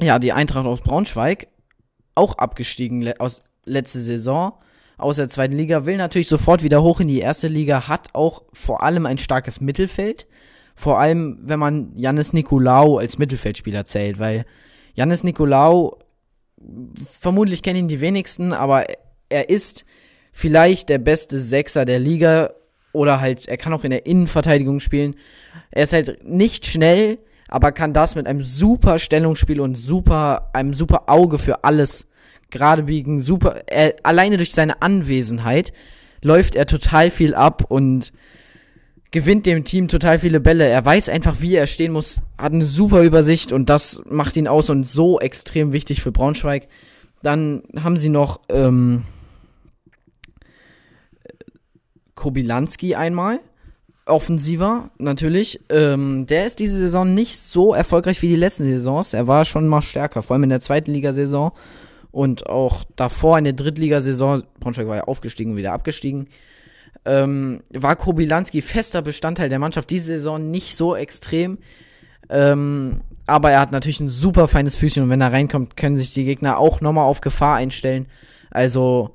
ja, 0.00 0.18
die 0.18 0.32
Eintracht 0.32 0.66
aus 0.66 0.80
Braunschweig, 0.80 1.48
auch 2.14 2.38
abgestiegen 2.38 3.02
le 3.02 3.20
aus 3.20 3.40
letzte 3.64 4.00
Saison 4.00 4.54
aus 4.98 5.16
der 5.16 5.28
zweiten 5.28 5.56
Liga, 5.56 5.86
will 5.86 5.96
natürlich 5.96 6.28
sofort 6.28 6.62
wieder 6.62 6.82
hoch 6.82 7.00
in 7.00 7.08
die 7.08 7.20
erste 7.20 7.46
Liga, 7.46 7.88
hat 7.88 8.14
auch 8.14 8.42
vor 8.52 8.82
allem 8.82 9.06
ein 9.06 9.18
starkes 9.18 9.60
Mittelfeld. 9.60 10.26
Vor 10.74 10.98
allem, 10.98 11.38
wenn 11.42 11.58
man 11.58 11.92
Janis 11.96 12.32
Nikolaou 12.32 12.98
als 12.98 13.18
Mittelfeldspieler 13.18 13.84
zählt, 13.84 14.18
weil 14.18 14.44
Janis 14.94 15.24
Nikolaou 15.24 15.98
vermutlich 17.20 17.62
kennen 17.62 17.80
ihn 17.80 17.88
die 17.88 18.00
wenigsten, 18.00 18.52
aber 18.52 18.86
er 19.28 19.48
ist 19.48 19.84
vielleicht 20.32 20.88
der 20.88 20.98
beste 20.98 21.40
Sechser 21.40 21.84
der 21.84 21.98
Liga 22.00 22.50
oder 22.92 23.20
halt, 23.20 23.46
er 23.48 23.56
kann 23.56 23.72
auch 23.72 23.84
in 23.84 23.90
der 23.90 24.06
Innenverteidigung 24.06 24.80
spielen. 24.80 25.14
Er 25.70 25.84
ist 25.84 25.92
halt 25.92 26.24
nicht 26.24 26.66
schnell, 26.66 27.18
aber 27.48 27.72
kann 27.72 27.92
das 27.92 28.14
mit 28.14 28.26
einem 28.26 28.42
super 28.42 28.98
Stellungsspiel 28.98 29.60
und 29.60 29.76
super, 29.76 30.50
einem 30.52 30.74
super 30.74 31.04
Auge 31.06 31.38
für 31.38 31.64
alles 31.64 32.10
gerade 32.50 32.84
biegen, 32.84 33.22
super, 33.22 33.62
er, 33.66 33.94
alleine 34.02 34.36
durch 34.36 34.52
seine 34.52 34.82
Anwesenheit 34.82 35.72
läuft 36.22 36.56
er 36.56 36.66
total 36.66 37.10
viel 37.10 37.34
ab 37.34 37.64
und 37.68 38.12
gewinnt 39.10 39.46
dem 39.46 39.64
Team 39.64 39.88
total 39.88 40.18
viele 40.18 40.40
Bälle. 40.40 40.66
Er 40.66 40.84
weiß 40.84 41.08
einfach, 41.08 41.40
wie 41.40 41.54
er 41.54 41.66
stehen 41.66 41.92
muss, 41.92 42.20
hat 42.36 42.52
eine 42.52 42.64
super 42.64 43.02
Übersicht 43.02 43.52
und 43.52 43.70
das 43.70 44.02
macht 44.06 44.36
ihn 44.36 44.48
aus 44.48 44.70
und 44.70 44.84
so 44.84 45.20
extrem 45.20 45.72
wichtig 45.72 46.02
für 46.02 46.12
Braunschweig. 46.12 46.68
Dann 47.22 47.62
haben 47.82 47.96
sie 47.96 48.10
noch 48.10 48.40
ähm, 48.48 49.04
Kobilanski 52.14 52.94
einmal. 52.94 53.40
Offensiver, 54.06 54.90
natürlich. 54.98 55.60
Ähm, 55.68 56.26
der 56.26 56.46
ist 56.46 56.60
diese 56.60 56.76
Saison 56.76 57.12
nicht 57.12 57.38
so 57.38 57.74
erfolgreich 57.74 58.22
wie 58.22 58.28
die 58.28 58.36
letzten 58.36 58.64
Saisons. 58.64 59.12
Er 59.12 59.26
war 59.26 59.44
schon 59.44 59.68
mal 59.68 59.82
stärker, 59.82 60.22
vor 60.22 60.34
allem 60.34 60.44
in 60.44 60.50
der 60.50 60.60
zweiten 60.60 60.92
Ligasaison 60.92 61.52
und 62.10 62.46
auch 62.46 62.84
davor 62.96 63.38
in 63.38 63.44
der 63.44 63.52
Drittligasaison. 63.52 64.44
Braunschweig 64.60 64.86
war 64.86 64.96
ja 64.96 65.04
aufgestiegen 65.04 65.52
und 65.52 65.56
wieder 65.56 65.72
abgestiegen 65.72 66.28
ähm, 67.04 67.62
war 67.70 67.96
Kobilanski 67.96 68.62
fester 68.62 69.02
Bestandteil 69.02 69.48
der 69.48 69.58
Mannschaft 69.58 69.90
diese 69.90 70.06
Saison 70.06 70.50
nicht 70.50 70.76
so 70.76 70.94
extrem. 70.94 71.58
Ähm, 72.28 73.00
aber 73.26 73.50
er 73.50 73.60
hat 73.60 73.72
natürlich 73.72 74.00
ein 74.00 74.08
super 74.08 74.48
feines 74.48 74.76
Füßchen 74.76 75.02
und 75.02 75.10
wenn 75.10 75.20
er 75.20 75.32
reinkommt, 75.32 75.76
können 75.76 75.96
sich 75.96 76.12
die 76.12 76.24
Gegner 76.24 76.58
auch 76.58 76.80
nochmal 76.80 77.04
auf 77.04 77.20
Gefahr 77.20 77.56
einstellen. 77.56 78.06
Also, 78.50 79.14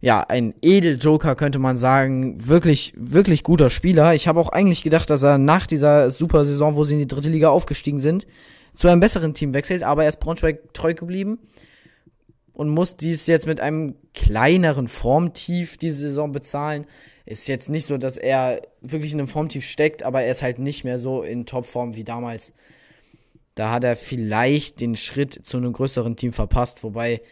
ja, 0.00 0.20
ein 0.20 0.54
Edeljoker 0.62 1.34
könnte 1.34 1.58
man 1.58 1.76
sagen. 1.76 2.46
Wirklich, 2.46 2.92
wirklich 2.96 3.42
guter 3.42 3.70
Spieler. 3.70 4.14
Ich 4.14 4.28
habe 4.28 4.40
auch 4.40 4.50
eigentlich 4.50 4.82
gedacht, 4.82 5.08
dass 5.08 5.22
er 5.22 5.38
nach 5.38 5.66
dieser 5.66 6.10
super 6.10 6.44
Saison, 6.44 6.76
wo 6.76 6.84
sie 6.84 6.94
in 6.94 7.00
die 7.00 7.08
dritte 7.08 7.30
Liga 7.30 7.48
aufgestiegen 7.48 8.00
sind, 8.00 8.26
zu 8.74 8.88
einem 8.88 9.00
besseren 9.00 9.34
Team 9.34 9.54
wechselt, 9.54 9.82
aber 9.82 10.02
er 10.02 10.08
ist 10.08 10.20
Braunschweig 10.20 10.74
treu 10.74 10.94
geblieben 10.94 11.38
und 12.54 12.68
muss 12.68 12.96
dies 12.96 13.26
jetzt 13.26 13.46
mit 13.46 13.60
einem 13.60 13.96
kleineren 14.14 14.88
Formtief 14.88 15.76
diese 15.76 15.98
Saison 15.98 16.32
bezahlen 16.32 16.86
ist 17.26 17.48
jetzt 17.48 17.70
nicht 17.70 17.86
so, 17.86 17.96
dass 17.96 18.16
er 18.16 18.62
wirklich 18.80 19.12
in 19.12 19.18
einem 19.18 19.28
Formtief 19.28 19.64
steckt, 19.64 20.02
aber 20.02 20.22
er 20.22 20.30
ist 20.30 20.42
halt 20.42 20.58
nicht 20.58 20.84
mehr 20.84 20.98
so 20.98 21.22
in 21.22 21.46
Topform 21.46 21.96
wie 21.96 22.04
damals. 22.04 22.52
Da 23.54 23.70
hat 23.70 23.84
er 23.84 23.96
vielleicht 23.96 24.80
den 24.80 24.96
Schritt 24.96 25.46
zu 25.46 25.56
einem 25.56 25.72
größeren 25.72 26.16
Team 26.16 26.32
verpasst, 26.32 26.82
wobei 26.82 27.22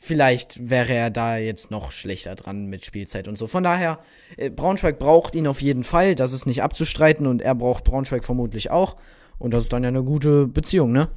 vielleicht 0.00 0.70
wäre 0.70 0.92
er 0.92 1.10
da 1.10 1.36
jetzt 1.36 1.70
noch 1.70 1.92
schlechter 1.92 2.34
dran 2.34 2.66
mit 2.66 2.84
Spielzeit 2.84 3.28
und 3.28 3.36
so. 3.36 3.46
Von 3.46 3.64
daher, 3.64 3.98
äh, 4.36 4.50
Braunschweig 4.50 4.98
braucht 4.98 5.34
ihn 5.34 5.46
auf 5.46 5.60
jeden 5.60 5.84
Fall, 5.84 6.14
das 6.14 6.32
ist 6.32 6.46
nicht 6.46 6.62
abzustreiten 6.62 7.26
und 7.26 7.42
er 7.42 7.54
braucht 7.54 7.84
Braunschweig 7.84 8.24
vermutlich 8.24 8.70
auch. 8.70 8.96
Und 9.38 9.52
das 9.52 9.64
ist 9.64 9.72
dann 9.72 9.84
ja 9.84 9.88
eine 9.88 10.02
gute 10.02 10.46
Beziehung, 10.46 10.90
ne? 10.90 11.08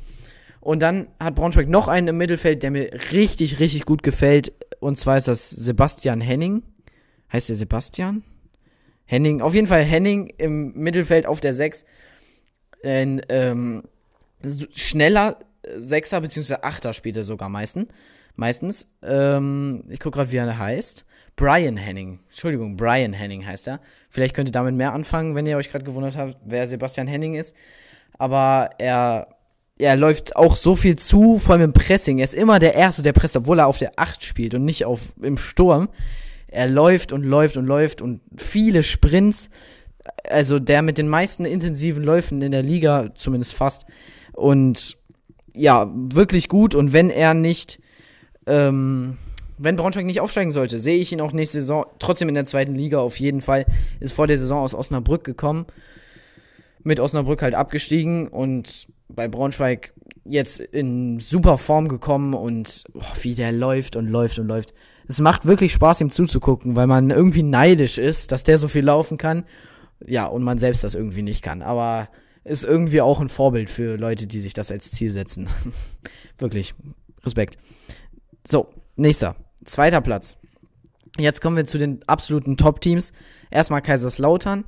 Und 0.62 0.80
dann 0.80 1.08
hat 1.19 1.36
Braunschweig 1.36 1.67
noch 1.67 1.88
einen 1.88 2.08
im 2.10 2.17
Mittelfeld, 2.17 2.63
der 2.63 2.71
mir 2.71 2.91
richtig, 3.12 3.60
richtig 3.60 3.86
gut 3.86 4.04
gefällt. 4.04 4.54
Und 4.80 4.97
zwar 4.97 5.17
ist 5.17 5.28
das 5.28 5.50
Sebastian 5.50 6.21
Henning. 6.21 6.63
Heißt 7.34 7.50
der 7.50 7.56
Sebastian? 7.56 8.24
Henning, 9.06 9.41
auf 9.41 9.54
jeden 9.54 9.67
Fall 9.67 9.84
Henning 9.84 10.28
im 10.38 10.74
Mittelfeld 10.74 11.26
auf 11.26 11.39
der 11.39 11.54
6. 11.54 11.84
Ein 12.84 13.21
ähm, 13.30 13.84
schneller 14.74 15.39
Sechser 15.78 16.21
bzw. 16.21 16.56
Achter 16.62 16.93
spielt 16.93 17.17
er 17.17 17.24
sogar 17.24 17.50
meistens. 17.50 17.88
Meistens. 18.36 18.88
Ähm, 19.04 19.84
ich 19.89 20.00
gucke 20.00 20.17
gerade, 20.17 20.32
wie 20.32 20.38
er 20.38 20.58
heißt. 20.58 21.06
Brian 21.36 21.78
Henning. 21.78 22.19
Entschuldigung, 22.30 22.78
Brian 22.78 23.13
Henning 23.13 23.45
heißt 23.45 23.67
er. 23.67 23.80
Vielleicht 24.10 24.36
könnt 24.36 24.50
ihr 24.50 24.54
damit 24.54 24.76
mehr 24.76 24.93
anfangen, 24.93 25.36
wenn 25.36 25.47
ihr 25.47 25.58
euch 25.58 25.69
gerade 25.69 25.86
gewundert 25.86 26.17
habt, 26.17 26.38
wer 26.45 26.67
Sebastian 26.67 27.08
Henning 27.08 27.36
ist. 27.36 27.56
Aber 28.17 28.69
er, 28.78 29.28
er 29.82 29.96
läuft 29.96 30.36
auch 30.36 30.56
so 30.56 30.76
viel 30.76 30.96
zu, 30.96 31.39
vor 31.39 31.54
allem 31.54 31.63
im 31.65 31.74
Pressing. 31.74 32.20
Er 32.20 32.26
ist 32.26 32.34
immer 32.34 32.60
der 32.60 32.76
Erste, 32.76 33.02
der 33.02 33.13
presst, 33.13 33.36
obwohl 33.36 33.60
er 33.60 33.67
auf 33.67 33.80
der 33.80 33.94
8 33.96 34.24
spielt 34.24 34.54
und 34.54 34.63
nicht 34.63 34.86
auf, 34.86 35.13
im 35.22 35.38
Sturm 35.38 35.89
er 36.52 36.67
läuft 36.67 37.13
und 37.13 37.24
läuft 37.24 37.58
und 37.58 37.65
läuft 37.65 38.02
und 38.02 38.20
viele 38.38 38.84
Sprints. 38.84 39.50
Also 40.30 40.60
der 40.60 40.82
mit 40.82 40.98
den 40.98 41.08
meisten 41.08 41.46
intensiven 41.46 42.04
Läufen 42.04 42.41
in 42.41 42.52
der 42.52 42.62
Liga, 42.62 43.12
zumindest 43.15 43.54
fast. 43.54 43.86
Und 44.34 44.98
ja, 45.54 45.89
wirklich 45.94 46.50
gut. 46.50 46.76
Und 46.76 46.91
wenn 46.91 47.10
er 47.10 47.34
nicht, 47.34 47.80
ähm, 48.48 49.17
wenn 49.58 49.78
Braunschweig 49.78 50.06
nicht 50.06 50.20
aufsteigen 50.20 50.52
sollte, 50.52 50.78
sehe 50.78 50.98
ich 50.98 51.12
ihn 51.13 51.22
auch 51.22 51.32
nächste 51.32 51.62
Saison 51.62 51.86
trotzdem 52.00 52.28
in 52.28 52.36
der 52.36 52.46
zweiten 52.46 52.76
Liga 52.76 53.00
auf 53.00 53.20
jeden 53.20 53.41
Fall. 53.41 53.65
Ist 54.02 54.13
vor 54.13 54.28
der 54.28 54.38
Saison 54.38 54.60
aus 54.60 54.74
Osnabrück 54.74 55.24
gekommen. 55.24 55.65
Mit 56.84 57.00
Osnabrück 57.00 57.41
halt 57.41 57.56
abgestiegen 57.56 58.28
und 58.28 58.88
bei 59.15 59.28
Braunschweig 59.28 59.93
jetzt 60.24 60.60
in 60.60 61.19
super 61.19 61.58
Form 61.58 61.88
gekommen 61.88 62.34
und 62.34 62.84
oh, 62.93 63.02
wie 63.21 63.36
der 63.36 63.52
läuft 63.52 63.95
und 63.95 64.08
läuft 64.08 64.39
und 64.39 64.47
läuft 64.47 64.74
es 65.12 65.19
macht 65.19 65.45
wirklich 65.45 65.74
Spaß, 65.74 66.02
ihm 66.02 66.12
zuzugucken, 66.12 66.76
weil 66.76 66.88
man 66.88 67.10
irgendwie 67.10 67.43
neidisch 67.43 67.97
ist, 67.97 68.32
dass 68.32 68.43
der 68.43 68.58
so 68.58 68.67
viel 68.67 68.86
laufen 68.86 69.17
kann. 69.17 69.43
Ja, 70.06 70.26
und 70.26 70.43
man 70.43 70.58
selbst 70.58 70.84
das 70.84 70.95
irgendwie 70.95 71.21
nicht 71.21 71.41
kann. 71.41 71.62
Aber 71.62 72.10
ist 72.43 72.63
irgendwie 72.63 73.02
auch 73.02 73.19
ein 73.19 73.30
Vorbild 73.30 73.69
für 73.69 73.97
Leute, 73.97 74.26
die 74.26 74.39
sich 74.39 74.54
das 74.54 74.71
als 74.71 74.89
Ziel 74.91 75.12
setzen. 75.12 75.47
wirklich. 76.38 76.74
Respekt. 77.24 77.58
So, 78.47 78.69
nächster. 78.95 79.36
Zweiter 79.65 80.02
Platz. 80.02 80.38
Jetzt 81.17 81.41
kommen 81.41 81.58
wir 81.58 81.65
zu 81.65 81.78
den 81.78 82.02
absoluten 82.08 82.58
Top-Teams. 82.58 83.12
Erstmal 83.52 83.82
Kaiserslautern. 83.82 84.63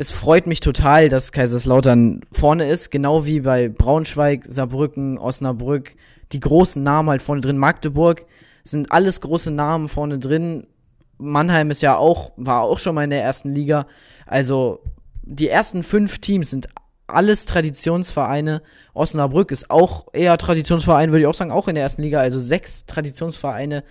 Es 0.00 0.12
freut 0.12 0.46
mich 0.46 0.60
total, 0.60 1.08
dass 1.08 1.32
Kaiserslautern 1.32 2.20
vorne 2.30 2.70
ist, 2.70 2.92
genau 2.92 3.26
wie 3.26 3.40
bei 3.40 3.68
Braunschweig, 3.68 4.44
Saarbrücken, 4.48 5.18
Osnabrück. 5.18 5.96
Die 6.30 6.38
großen 6.38 6.80
Namen 6.80 7.10
halt 7.10 7.20
vorne 7.20 7.40
drin. 7.40 7.58
Magdeburg 7.58 8.24
sind 8.62 8.92
alles 8.92 9.20
große 9.20 9.50
Namen 9.50 9.88
vorne 9.88 10.20
drin. 10.20 10.68
Mannheim 11.16 11.72
ist 11.72 11.82
ja 11.82 11.96
auch, 11.96 12.30
war 12.36 12.62
auch 12.62 12.78
schon 12.78 12.94
mal 12.94 13.02
in 13.02 13.10
der 13.10 13.24
ersten 13.24 13.52
Liga. 13.52 13.88
Also 14.24 14.84
die 15.24 15.48
ersten 15.48 15.82
fünf 15.82 16.20
Teams 16.20 16.50
sind 16.50 16.68
alles 17.08 17.44
Traditionsvereine. 17.46 18.62
Osnabrück 18.94 19.50
ist 19.50 19.68
auch 19.68 20.06
eher 20.12 20.38
Traditionsverein, 20.38 21.10
würde 21.10 21.22
ich 21.22 21.26
auch 21.26 21.34
sagen, 21.34 21.50
auch 21.50 21.66
in 21.66 21.74
der 21.74 21.82
ersten 21.82 22.02
Liga. 22.02 22.20
Also 22.20 22.38
sechs 22.38 22.86
Traditionsvereine. 22.86 23.82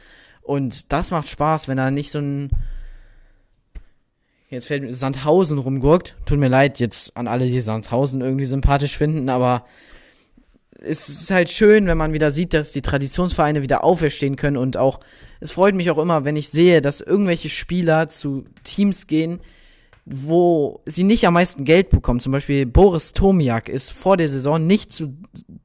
Und 0.41 0.93
das 0.93 1.12
macht 1.12 1.28
Spaß, 1.28 1.67
wenn 1.67 1.76
da 1.76 1.91
nicht 1.91 2.12
so 2.12 2.20
ein 2.20 2.52
Jetzt 4.49 4.67
fällt 4.67 4.83
mir 4.83 4.93
Sandhausen 4.93 5.57
rumgurkt. 5.57 6.15
Tut 6.25 6.39
mir 6.39 6.47
leid 6.47 6.79
jetzt 6.79 7.15
an 7.17 7.27
alle, 7.27 7.47
die 7.47 7.60
Sandhausen 7.60 8.21
irgendwie 8.21 8.45
sympathisch 8.45 8.95
finden, 8.95 9.27
aber 9.27 9.65
es 10.79 11.10
ist 11.10 11.31
halt 11.31 11.49
schön, 11.49 11.88
wenn 11.88 11.97
man 11.97 12.13
wieder 12.13 12.31
sieht, 12.31 12.53
dass 12.53 12.71
die 12.71 12.81
Traditionsvereine 12.81 13.62
wieder 13.62 13.83
auferstehen 13.83 14.36
können 14.36 14.57
und 14.57 14.77
auch, 14.77 14.99
es 15.39 15.51
freut 15.51 15.75
mich 15.75 15.91
auch 15.91 15.97
immer, 15.97 16.23
wenn 16.23 16.36
ich 16.36 16.49
sehe, 16.49 16.81
dass 16.81 17.01
irgendwelche 17.01 17.49
Spieler 17.49 18.10
zu 18.10 18.45
Teams 18.63 19.07
gehen, 19.07 19.39
wo 20.05 20.81
sie 20.86 21.03
nicht 21.03 21.27
am 21.27 21.33
meisten 21.33 21.65
Geld 21.65 21.89
bekommen. 21.89 22.21
Zum 22.21 22.31
Beispiel 22.31 22.65
Boris 22.65 23.12
Tomiak 23.12 23.67
ist 23.67 23.91
vor 23.91 24.15
der 24.15 24.29
Saison 24.29 24.65
nicht 24.65 24.93
zu 24.93 25.17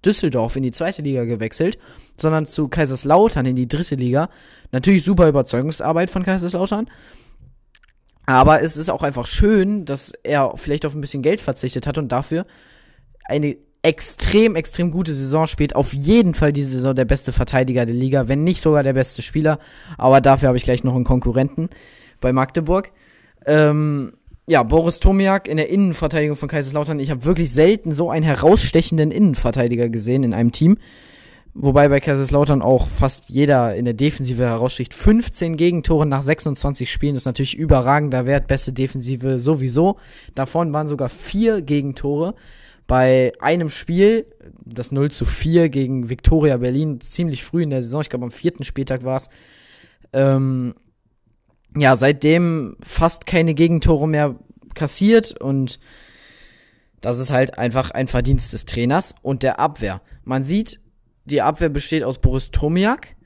Düsseldorf 0.04 0.56
in 0.56 0.64
die 0.64 0.72
zweite 0.72 1.02
Liga 1.02 1.24
gewechselt, 1.24 1.78
sondern 2.20 2.46
zu 2.46 2.66
Kaiserslautern 2.66 3.46
in 3.46 3.54
die 3.54 3.68
dritte 3.68 3.94
Liga. 3.94 4.28
Natürlich 4.72 5.04
super 5.04 5.28
Überzeugungsarbeit 5.28 6.10
von 6.10 6.24
Kaiserslautern. 6.24 6.88
Aber 8.26 8.62
es 8.62 8.76
ist 8.76 8.88
auch 8.88 9.02
einfach 9.02 9.26
schön, 9.26 9.84
dass 9.84 10.12
er 10.22 10.52
vielleicht 10.56 10.86
auf 10.86 10.94
ein 10.94 11.00
bisschen 11.00 11.22
Geld 11.22 11.40
verzichtet 11.40 11.86
hat 11.86 11.98
und 11.98 12.12
dafür 12.12 12.46
eine 13.24 13.56
extrem, 13.82 14.54
extrem 14.54 14.90
gute 14.90 15.12
Saison 15.12 15.46
spielt. 15.46 15.74
Auf 15.74 15.92
jeden 15.92 16.34
Fall 16.34 16.52
diese 16.52 16.70
Saison 16.70 16.94
der 16.94 17.04
beste 17.04 17.32
Verteidiger 17.32 17.84
der 17.84 17.94
Liga, 17.94 18.28
wenn 18.28 18.44
nicht 18.44 18.60
sogar 18.60 18.82
der 18.84 18.92
beste 18.92 19.22
Spieler. 19.22 19.58
Aber 19.98 20.20
dafür 20.20 20.48
habe 20.48 20.56
ich 20.56 20.64
gleich 20.64 20.84
noch 20.84 20.94
einen 20.94 21.04
Konkurrenten 21.04 21.68
bei 22.20 22.32
Magdeburg. 22.32 22.92
Ähm, 23.44 24.12
ja, 24.46 24.62
Boris 24.62 25.00
Tomiak 25.00 25.48
in 25.48 25.56
der 25.56 25.68
Innenverteidigung 25.68 26.36
von 26.36 26.48
Kaiserslautern. 26.48 27.00
Ich 27.00 27.10
habe 27.10 27.24
wirklich 27.24 27.50
selten 27.50 27.92
so 27.92 28.10
einen 28.10 28.24
herausstechenden 28.24 29.10
Innenverteidiger 29.10 29.88
gesehen 29.88 30.22
in 30.22 30.34
einem 30.34 30.52
Team. 30.52 30.78
Wobei 31.54 31.88
bei 31.88 32.00
Kaiserslautern 32.00 32.62
auch 32.62 32.88
fast 32.88 33.28
jeder 33.28 33.74
in 33.74 33.84
der 33.84 33.92
Defensive 33.92 34.42
heraussticht. 34.42 34.94
15 34.94 35.56
Gegentore 35.56 36.06
nach 36.06 36.22
26 36.22 36.90
Spielen 36.90 37.14
ist 37.14 37.26
natürlich 37.26 37.56
überragender 37.56 38.24
Wert. 38.24 38.46
Beste 38.46 38.72
Defensive 38.72 39.38
sowieso. 39.38 39.98
Davon 40.34 40.72
waren 40.72 40.88
sogar 40.88 41.10
vier 41.10 41.60
Gegentore. 41.60 42.34
Bei 42.86 43.32
einem 43.38 43.68
Spiel, 43.68 44.26
das 44.64 44.92
0 44.92 45.10
zu 45.10 45.24
4 45.26 45.68
gegen 45.68 46.08
Viktoria 46.08 46.56
Berlin, 46.56 47.00
ziemlich 47.00 47.44
früh 47.44 47.62
in 47.62 47.70
der 47.70 47.82
Saison, 47.82 48.00
ich 48.00 48.10
glaube 48.10 48.24
am 48.24 48.30
vierten 48.30 48.64
Spieltag 48.64 49.04
war 49.04 49.16
es. 49.16 49.28
Ähm, 50.12 50.74
ja, 51.76 51.96
seitdem 51.96 52.76
fast 52.84 53.26
keine 53.26 53.54
Gegentore 53.54 54.08
mehr 54.08 54.36
kassiert 54.74 55.38
und 55.40 55.78
das 57.00 57.18
ist 57.18 57.30
halt 57.30 57.58
einfach 57.58 57.90
ein 57.90 58.08
Verdienst 58.08 58.52
des 58.52 58.64
Trainers 58.64 59.14
und 59.22 59.42
der 59.42 59.58
Abwehr. 59.58 60.02
Man 60.24 60.44
sieht, 60.44 60.80
die 61.24 61.42
Abwehr 61.42 61.68
besteht 61.68 62.04
aus 62.04 62.18
Boris 62.18 62.50
Tomiak, 62.50 63.16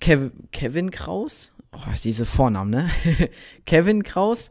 Kev 0.00 0.30
Kevin 0.52 0.90
Kraus, 0.90 1.52
oh, 1.72 1.92
diese 2.02 2.26
Vornamen, 2.26 2.70
ne? 2.70 2.90
Kevin 3.66 4.02
Kraus 4.02 4.50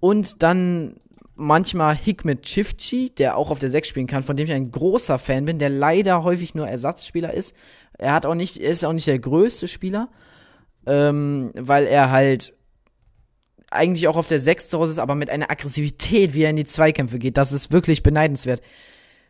und 0.00 0.42
dann 0.42 0.96
manchmal 1.34 1.96
Hikmet 1.96 2.42
Chifchi, 2.42 3.10
der 3.10 3.36
auch 3.36 3.50
auf 3.50 3.58
der 3.58 3.70
6 3.70 3.88
spielen 3.88 4.06
kann, 4.06 4.22
von 4.22 4.36
dem 4.36 4.46
ich 4.46 4.52
ein 4.52 4.70
großer 4.70 5.18
Fan 5.18 5.44
bin, 5.44 5.58
der 5.58 5.70
leider 5.70 6.22
häufig 6.24 6.54
nur 6.54 6.68
Ersatzspieler 6.68 7.32
ist. 7.32 7.54
Er 7.98 8.12
hat 8.12 8.26
auch 8.26 8.34
nicht, 8.34 8.58
er 8.58 8.70
ist 8.70 8.84
auch 8.84 8.92
nicht 8.92 9.06
der 9.06 9.18
größte 9.18 9.68
Spieler, 9.68 10.08
ähm, 10.86 11.52
weil 11.54 11.86
er 11.86 12.10
halt 12.10 12.54
eigentlich 13.70 14.08
auch 14.08 14.16
auf 14.16 14.26
der 14.26 14.40
6 14.40 14.68
zu 14.68 14.78
Hause 14.78 14.92
ist, 14.92 14.98
aber 14.98 15.14
mit 15.14 15.30
einer 15.30 15.50
Aggressivität, 15.50 16.34
wie 16.34 16.42
er 16.42 16.50
in 16.50 16.56
die 16.56 16.64
Zweikämpfe 16.64 17.18
geht, 17.18 17.36
das 17.36 17.52
ist 17.52 17.72
wirklich 17.72 18.02
beneidenswert. 18.02 18.60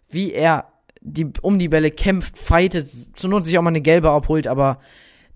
Wie 0.08 0.32
er 0.32 0.71
die, 1.04 1.30
um 1.42 1.58
die 1.58 1.68
Bälle 1.68 1.90
kämpft, 1.90 2.38
fightet, 2.38 2.90
zur 3.16 3.30
Not 3.30 3.44
sich 3.44 3.58
auch 3.58 3.62
mal 3.62 3.68
eine 3.68 3.80
gelbe 3.80 4.10
abholt, 4.10 4.46
aber 4.46 4.80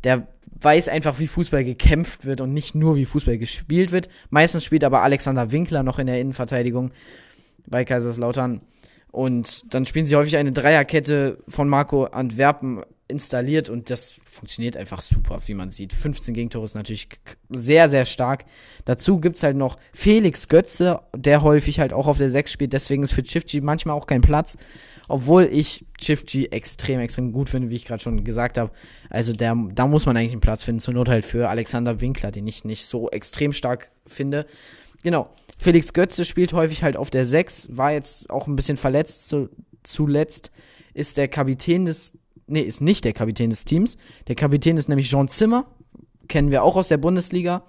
der 0.05 0.29
weiß 0.61 0.89
einfach, 0.89 1.19
wie 1.19 1.27
Fußball 1.27 1.65
gekämpft 1.65 2.25
wird 2.25 2.41
und 2.41 2.55
nicht 2.55 2.75
nur, 2.75 2.97
wie 2.97 3.05
Fußball 3.05 3.39
gespielt 3.39 3.93
wird. 3.93 4.09
Meistens 4.31 4.65
spielt 4.65 4.85
aber 4.85 5.03
Alexander 5.03 5.53
Winkler 5.53 5.83
noch 5.83 5.99
in 5.99 6.07
der 6.07 6.21
Innenverteidigung 6.21 6.93
bei 7.67 7.85
Kaiserslautern. 7.85 8.63
Und 9.11 9.75
dann 9.75 9.87
spielen 9.87 10.07
sie 10.07 10.17
häufig 10.17 10.37
eine 10.37 10.53
Dreierkette 10.53 11.39
von 11.49 11.69
Marco 11.69 12.05
Antwerpen 12.05 12.83
installiert 13.09 13.69
und 13.69 13.89
das 13.91 14.15
funktioniert 14.31 14.77
einfach 14.77 15.01
super, 15.01 15.39
wie 15.47 15.55
man 15.55 15.71
sieht. 15.71 15.93
15 15.93 16.35
Gegentore 16.35 16.65
ist 16.65 16.75
natürlich 16.75 17.09
sehr, 17.49 17.89
sehr 17.89 18.05
stark. 18.05 18.45
Dazu 18.85 19.21
gibt 19.21 19.37
es 19.37 19.43
halt 19.43 19.57
noch 19.57 19.79
Felix 19.93 20.49
Götze, 20.49 21.01
der 21.15 21.43
häufig 21.43 21.79
halt 21.79 21.93
auch 21.93 22.07
auf 22.07 22.19
der 22.19 22.31
6 22.31 22.51
spielt, 22.51 22.73
deswegen 22.73 23.03
ist 23.03 23.13
für 23.13 23.23
Chifchi 23.23 23.61
manchmal 23.61 23.97
auch 23.97 24.07
kein 24.07 24.23
Platz. 24.23 24.57
Obwohl 25.09 25.45
ich 25.45 25.85
Chifchi 25.99 26.47
extrem, 26.47 26.99
extrem 26.99 27.31
gut 27.31 27.49
finde, 27.49 27.71
wie 27.71 27.77
ich 27.77 27.85
gerade 27.85 28.03
schon 28.03 28.25
gesagt 28.25 28.59
habe. 28.59 28.73
Also 29.09 29.33
der, 29.33 29.57
da 29.73 29.87
muss 29.87 30.05
man 30.05 30.17
eigentlich 30.17 30.33
einen 30.33 30.41
Platz 30.41 30.65
finden, 30.65 30.81
zur 30.81 30.95
Not 30.95 31.09
halt 31.09 31.25
für 31.25 31.49
Alexander 31.49 32.01
Winkler, 32.01 32.33
den 32.33 32.47
ich 32.49 32.65
nicht 32.65 32.87
so 32.87 33.09
extrem 33.11 33.53
stark 33.53 33.91
finde. 34.05 34.47
Genau, 35.05 35.31
Felix 35.59 35.93
Götze 35.93 36.25
spielt 36.25 36.53
häufig 36.53 36.83
halt 36.83 36.97
auf 36.97 37.11
der 37.11 37.25
6, 37.25 37.77
war 37.77 37.93
jetzt 37.93 38.31
auch 38.31 38.49
ein 38.49 38.57
bisschen 38.57 38.77
verletzt 38.77 39.29
zu, 39.29 39.49
zuletzt, 39.85 40.51
ist 40.93 41.17
der 41.17 41.29
Kapitän 41.29 41.85
des 41.85 42.13
nee, 42.47 42.61
ist 42.61 42.81
nicht 42.81 43.05
der 43.05 43.13
Kapitän 43.13 43.51
des 43.51 43.65
Teams. 43.65 43.97
Der 44.29 44.35
Kapitän 44.35 44.77
ist 44.77 44.89
nämlich 44.89 45.09
Jean 45.09 45.29
Zimmer, 45.29 45.67
kennen 46.29 46.51
wir 46.51 46.63
auch 46.63 46.77
aus 46.77 46.89
der 46.89 46.99
Bundesliga. 46.99 47.65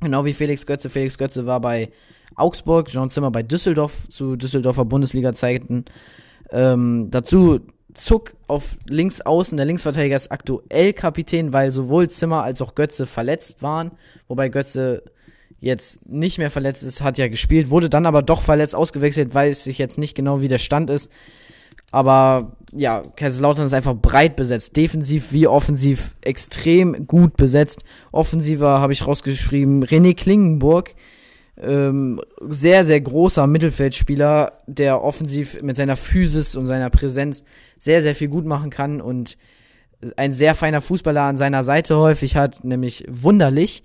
Genau 0.00 0.24
wie 0.24 0.32
Felix 0.32 0.66
Götze. 0.66 0.88
Felix 0.88 1.18
Götze 1.18 1.46
war 1.46 1.60
bei 1.60 1.90
Augsburg, 2.36 2.88
Jean 2.88 3.10
Zimmer 3.10 3.30
bei 3.30 3.42
Düsseldorf 3.42 4.08
zu 4.08 4.36
Düsseldorfer 4.36 4.84
Bundesliga-Zeiten. 4.84 5.84
Ähm, 6.50 7.08
dazu 7.10 7.60
Zuck 7.94 8.34
auf 8.46 8.76
links 8.88 9.20
außen. 9.20 9.56
Der 9.56 9.66
Linksverteidiger 9.66 10.16
ist 10.16 10.30
aktuell 10.30 10.92
Kapitän, 10.92 11.52
weil 11.52 11.72
sowohl 11.72 12.08
Zimmer 12.08 12.42
als 12.42 12.62
auch 12.62 12.74
Götze 12.74 13.06
verletzt 13.06 13.62
waren. 13.62 13.92
Wobei 14.28 14.48
Götze 14.48 15.02
jetzt 15.60 16.08
nicht 16.08 16.38
mehr 16.38 16.50
verletzt 16.50 16.82
ist, 16.82 17.02
hat 17.02 17.18
ja 17.18 17.28
gespielt, 17.28 17.70
wurde 17.70 17.90
dann 17.90 18.06
aber 18.06 18.22
doch 18.22 18.42
verletzt 18.42 18.74
ausgewechselt, 18.74 19.34
weiß 19.34 19.66
ich 19.66 19.78
jetzt 19.78 19.98
nicht 19.98 20.14
genau, 20.14 20.40
wie 20.40 20.48
der 20.48 20.58
Stand 20.58 20.88
ist. 20.88 21.10
Aber 21.92 22.56
ja, 22.72 23.02
Kaiserslautern 23.16 23.66
ist 23.66 23.74
einfach 23.74 23.94
breit 23.94 24.36
besetzt. 24.36 24.76
Defensiv 24.76 25.32
wie 25.32 25.46
offensiv 25.46 26.16
extrem 26.20 27.06
gut 27.06 27.36
besetzt. 27.36 27.82
Offensiver 28.12 28.80
habe 28.80 28.92
ich 28.92 29.06
rausgeschrieben. 29.06 29.84
René 29.84 30.14
Klingenburg. 30.14 30.94
Ähm, 31.60 32.20
sehr, 32.48 32.84
sehr 32.84 33.00
großer 33.00 33.46
Mittelfeldspieler, 33.46 34.52
der 34.66 35.02
offensiv 35.02 35.62
mit 35.62 35.76
seiner 35.76 35.96
Physis 35.96 36.56
und 36.56 36.66
seiner 36.66 36.88
Präsenz 36.88 37.44
sehr, 37.76 38.00
sehr 38.00 38.14
viel 38.14 38.28
gut 38.28 38.46
machen 38.46 38.70
kann 38.70 39.00
und 39.02 39.36
ein 40.16 40.32
sehr 40.32 40.54
feiner 40.54 40.80
Fußballer 40.80 41.22
an 41.22 41.36
seiner 41.36 41.62
Seite 41.62 41.98
häufig 41.98 42.36
hat, 42.36 42.64
nämlich 42.64 43.04
wunderlich. 43.08 43.82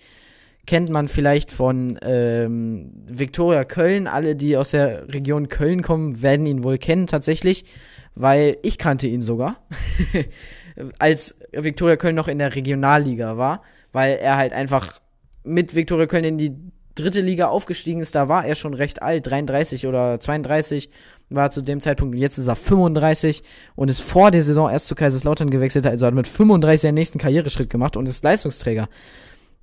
Kennt 0.66 0.90
man 0.90 1.10
vielleicht 1.10 1.52
von 1.52 2.00
ähm, 2.02 2.92
Viktoria 3.08 3.66
Köln. 3.66 4.08
Alle, 4.08 4.38
die 4.38 4.56
aus 4.56 4.72
der 4.72 5.14
Region 5.14 5.50
Köln 5.50 5.82
kommen, 5.82 6.22
werden 6.22 6.46
ihn 6.46 6.64
wohl 6.64 6.78
kennen 6.78 7.08
tatsächlich 7.08 7.66
weil 8.16 8.58
ich 8.64 8.78
kannte 8.78 9.08
ihn 9.08 9.22
sogar, 9.22 9.58
als 11.00 11.40
Viktoria 11.52 11.96
Köln 11.98 12.16
noch 12.16 12.28
in 12.28 12.40
der 12.40 12.56
Regionalliga 12.56 13.38
war, 13.38 13.62
weil 13.92 14.18
er 14.18 14.38
halt 14.38 14.54
einfach 14.54 15.00
mit 15.44 15.76
Viktoria 15.76 16.08
Köln 16.08 16.24
in 16.24 16.38
die 16.38 16.56
dritte 16.96 17.22
Liga 17.22 17.48
aufgestiegen 17.48 18.02
ist. 18.02 18.16
Da 18.16 18.28
war 18.30 18.46
er 18.46 18.56
schon 18.56 18.74
recht 18.74 19.02
alt, 19.04 19.28
33 19.28 19.86
oder 19.86 20.20
32 20.20 20.90
war 21.30 21.52
zu 21.52 21.62
dem 21.62 21.82
Zeitpunkt. 21.82 22.16
Jetzt 22.16 22.38
ist 22.38 22.48
er 22.48 22.56
35 22.56 23.44
und 23.76 23.90
ist 23.90 24.02
vor 24.02 24.32
der 24.32 24.44
Saison 24.44 24.70
erst 24.70 24.88
zu 24.88 24.96
Kaiserslautern 24.96 25.50
gewechselt, 25.50 25.86
also 25.86 26.06
hat 26.06 26.14
mit 26.14 26.28
35 26.28 26.82
seinen 26.82 26.96
nächsten 26.96 27.20
Karriereschritt 27.20 27.70
gemacht 27.70 27.98
und 27.98 28.08
ist 28.08 28.24
Leistungsträger. 28.24 28.88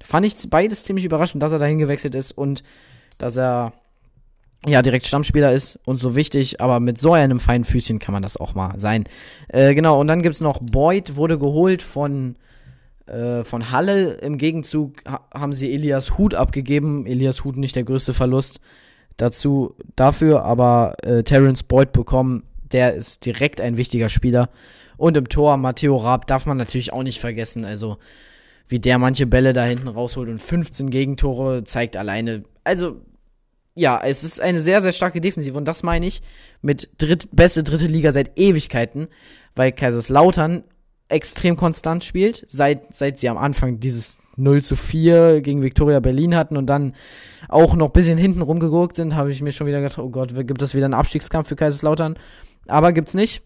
Fand 0.02 0.26
ich 0.26 0.34
beides 0.50 0.84
ziemlich 0.84 1.04
überraschend, 1.04 1.42
dass 1.42 1.52
er 1.52 1.58
dahin 1.58 1.78
gewechselt 1.78 2.14
ist 2.14 2.32
und 2.32 2.62
dass 3.18 3.36
er 3.36 3.72
ja, 4.66 4.82
direkt 4.82 5.06
Stammspieler 5.06 5.52
ist 5.52 5.78
und 5.84 5.98
so 5.98 6.14
wichtig, 6.14 6.60
aber 6.60 6.80
mit 6.80 6.98
so 6.98 7.12
einem 7.12 7.40
feinen 7.40 7.64
Füßchen 7.64 7.98
kann 7.98 8.12
man 8.12 8.22
das 8.22 8.36
auch 8.36 8.54
mal 8.54 8.78
sein. 8.78 9.04
Äh, 9.48 9.74
genau, 9.74 10.00
und 10.00 10.06
dann 10.06 10.22
gibt's 10.22 10.40
noch 10.40 10.60
Boyd, 10.60 11.16
wurde 11.16 11.38
geholt 11.38 11.82
von 11.82 12.36
Äh, 13.06 13.42
von 13.42 13.72
Halle 13.72 14.12
im 14.22 14.38
Gegenzug 14.38 15.04
ha 15.04 15.26
haben 15.34 15.52
sie 15.52 15.74
Elias 15.74 16.16
Hut 16.18 16.34
abgegeben. 16.34 17.04
Elias 17.04 17.42
Hut 17.42 17.56
nicht 17.56 17.74
der 17.74 17.82
größte 17.82 18.14
Verlust 18.14 18.60
dazu 19.16 19.74
dafür, 19.96 20.44
aber 20.44 20.94
äh, 21.02 21.24
Terence 21.24 21.64
Boyd 21.64 21.90
bekommen. 21.92 22.44
Der 22.70 22.94
ist 22.94 23.26
direkt 23.26 23.60
ein 23.60 23.76
wichtiger 23.76 24.08
Spieler. 24.08 24.50
Und 24.96 25.16
im 25.16 25.28
Tor 25.28 25.56
Matteo 25.56 25.96
Raab 25.96 26.28
darf 26.28 26.46
man 26.46 26.56
natürlich 26.56 26.92
auch 26.92 27.02
nicht 27.02 27.18
vergessen. 27.18 27.64
Also 27.64 27.98
wie 28.68 28.78
der 28.78 28.98
manche 28.98 29.26
Bälle 29.26 29.52
da 29.52 29.64
hinten 29.64 29.88
rausholt 29.88 30.28
und 30.30 30.40
15 30.40 30.88
Gegentore 30.88 31.64
zeigt 31.64 31.96
alleine. 31.96 32.44
Also 32.62 33.00
ja, 33.74 34.00
es 34.04 34.24
ist 34.24 34.40
eine 34.40 34.60
sehr, 34.60 34.82
sehr 34.82 34.92
starke 34.92 35.20
Defensive 35.20 35.56
und 35.56 35.64
das 35.66 35.82
meine 35.82 36.06
ich 36.06 36.22
mit 36.60 36.90
dritt, 36.98 37.28
beste 37.32 37.62
dritte 37.62 37.86
Liga 37.86 38.12
seit 38.12 38.38
Ewigkeiten, 38.38 39.08
weil 39.54 39.72
Kaiserslautern 39.72 40.64
extrem 41.08 41.56
konstant 41.56 42.04
spielt, 42.04 42.44
seit, 42.48 42.94
seit 42.94 43.18
sie 43.18 43.28
am 43.28 43.36
Anfang 43.36 43.80
dieses 43.80 44.16
0 44.36 44.62
zu 44.62 44.76
4 44.76 45.42
gegen 45.42 45.62
Viktoria 45.62 46.00
Berlin 46.00 46.34
hatten 46.34 46.56
und 46.56 46.66
dann 46.66 46.94
auch 47.48 47.74
noch 47.74 47.86
ein 47.86 47.92
bisschen 47.92 48.18
hinten 48.18 48.42
rumgegurkt 48.42 48.96
sind, 48.96 49.14
habe 49.14 49.30
ich 49.30 49.42
mir 49.42 49.52
schon 49.52 49.66
wieder 49.66 49.80
gedacht, 49.80 49.98
oh 49.98 50.08
Gott, 50.08 50.34
gibt 50.46 50.62
es 50.62 50.74
wieder 50.74 50.86
einen 50.86 50.94
Abstiegskampf 50.94 51.48
für 51.48 51.56
Kaiserslautern? 51.56 52.18
Aber 52.66 52.92
gibt's 52.92 53.14
nicht. 53.14 53.42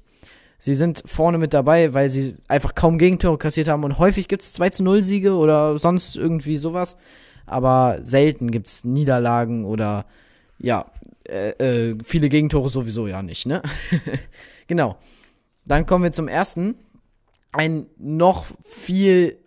Sie 0.58 0.74
sind 0.74 1.02
vorne 1.06 1.38
mit 1.38 1.52
dabei, 1.52 1.92
weil 1.92 2.08
sie 2.08 2.36
einfach 2.48 2.74
kaum 2.74 2.98
Gegentore 2.98 3.36
kassiert 3.36 3.68
haben 3.68 3.84
und 3.84 3.98
häufig 3.98 4.28
gibt's 4.28 4.54
2 4.54 4.70
zu 4.70 4.82
0 4.84 5.02
Siege 5.02 5.34
oder 5.34 5.76
sonst 5.78 6.16
irgendwie 6.16 6.56
sowas. 6.56 6.96
Aber 7.46 7.98
selten 8.02 8.50
gibt's 8.50 8.84
Niederlagen 8.84 9.64
oder 9.64 10.06
ja, 10.58 10.86
äh, 11.28 11.50
äh, 11.90 11.98
viele 12.04 12.28
Gegentore 12.28 12.68
sowieso 12.68 13.06
ja 13.06 13.22
nicht, 13.22 13.46
ne? 13.46 13.62
genau. 14.66 14.96
Dann 15.64 15.86
kommen 15.86 16.04
wir 16.04 16.12
zum 16.12 16.28
ersten 16.28 16.76
ein 17.52 17.86
noch 17.98 18.46
viel 18.64 19.38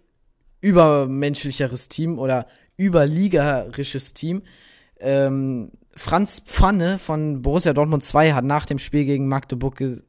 übermenschlicheres 0.61 1.87
Team 1.87 2.19
oder 2.19 2.47
überligarisches 2.77 4.13
Team. 4.13 4.41
Ähm, 4.99 5.71
Franz 5.95 6.41
Pfanne 6.45 6.97
von 6.97 7.41
Borussia 7.41 7.73
Dortmund 7.73 8.03
2 8.03 8.33
hat 8.33 8.45
nach 8.45 8.65
dem 8.65 8.79
Spiel 8.79 9.05
gegen 9.05 9.27
Magdeburg 9.27 9.77
ge 9.77 10.01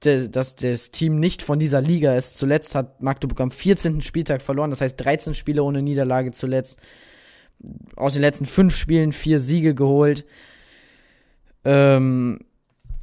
dass 0.00 0.54
das 0.54 0.90
Team 0.90 1.18
nicht 1.18 1.42
von 1.42 1.58
dieser 1.58 1.80
Liga 1.80 2.14
ist. 2.14 2.38
Zuletzt 2.38 2.74
hat 2.74 3.02
Magdeburg 3.02 3.40
am 3.40 3.50
14. 3.50 4.02
Spieltag 4.02 4.42
verloren, 4.42 4.70
das 4.70 4.80
heißt 4.80 5.00
13 5.02 5.34
Spiele 5.34 5.62
ohne 5.62 5.82
Niederlage 5.82 6.30
zuletzt. 6.30 6.78
Aus 7.96 8.12
den 8.12 8.22
letzten 8.22 8.46
fünf 8.46 8.76
Spielen 8.76 9.12
vier 9.12 9.40
Siege 9.40 9.74
geholt. 9.74 10.24
Ähm, 11.64 12.38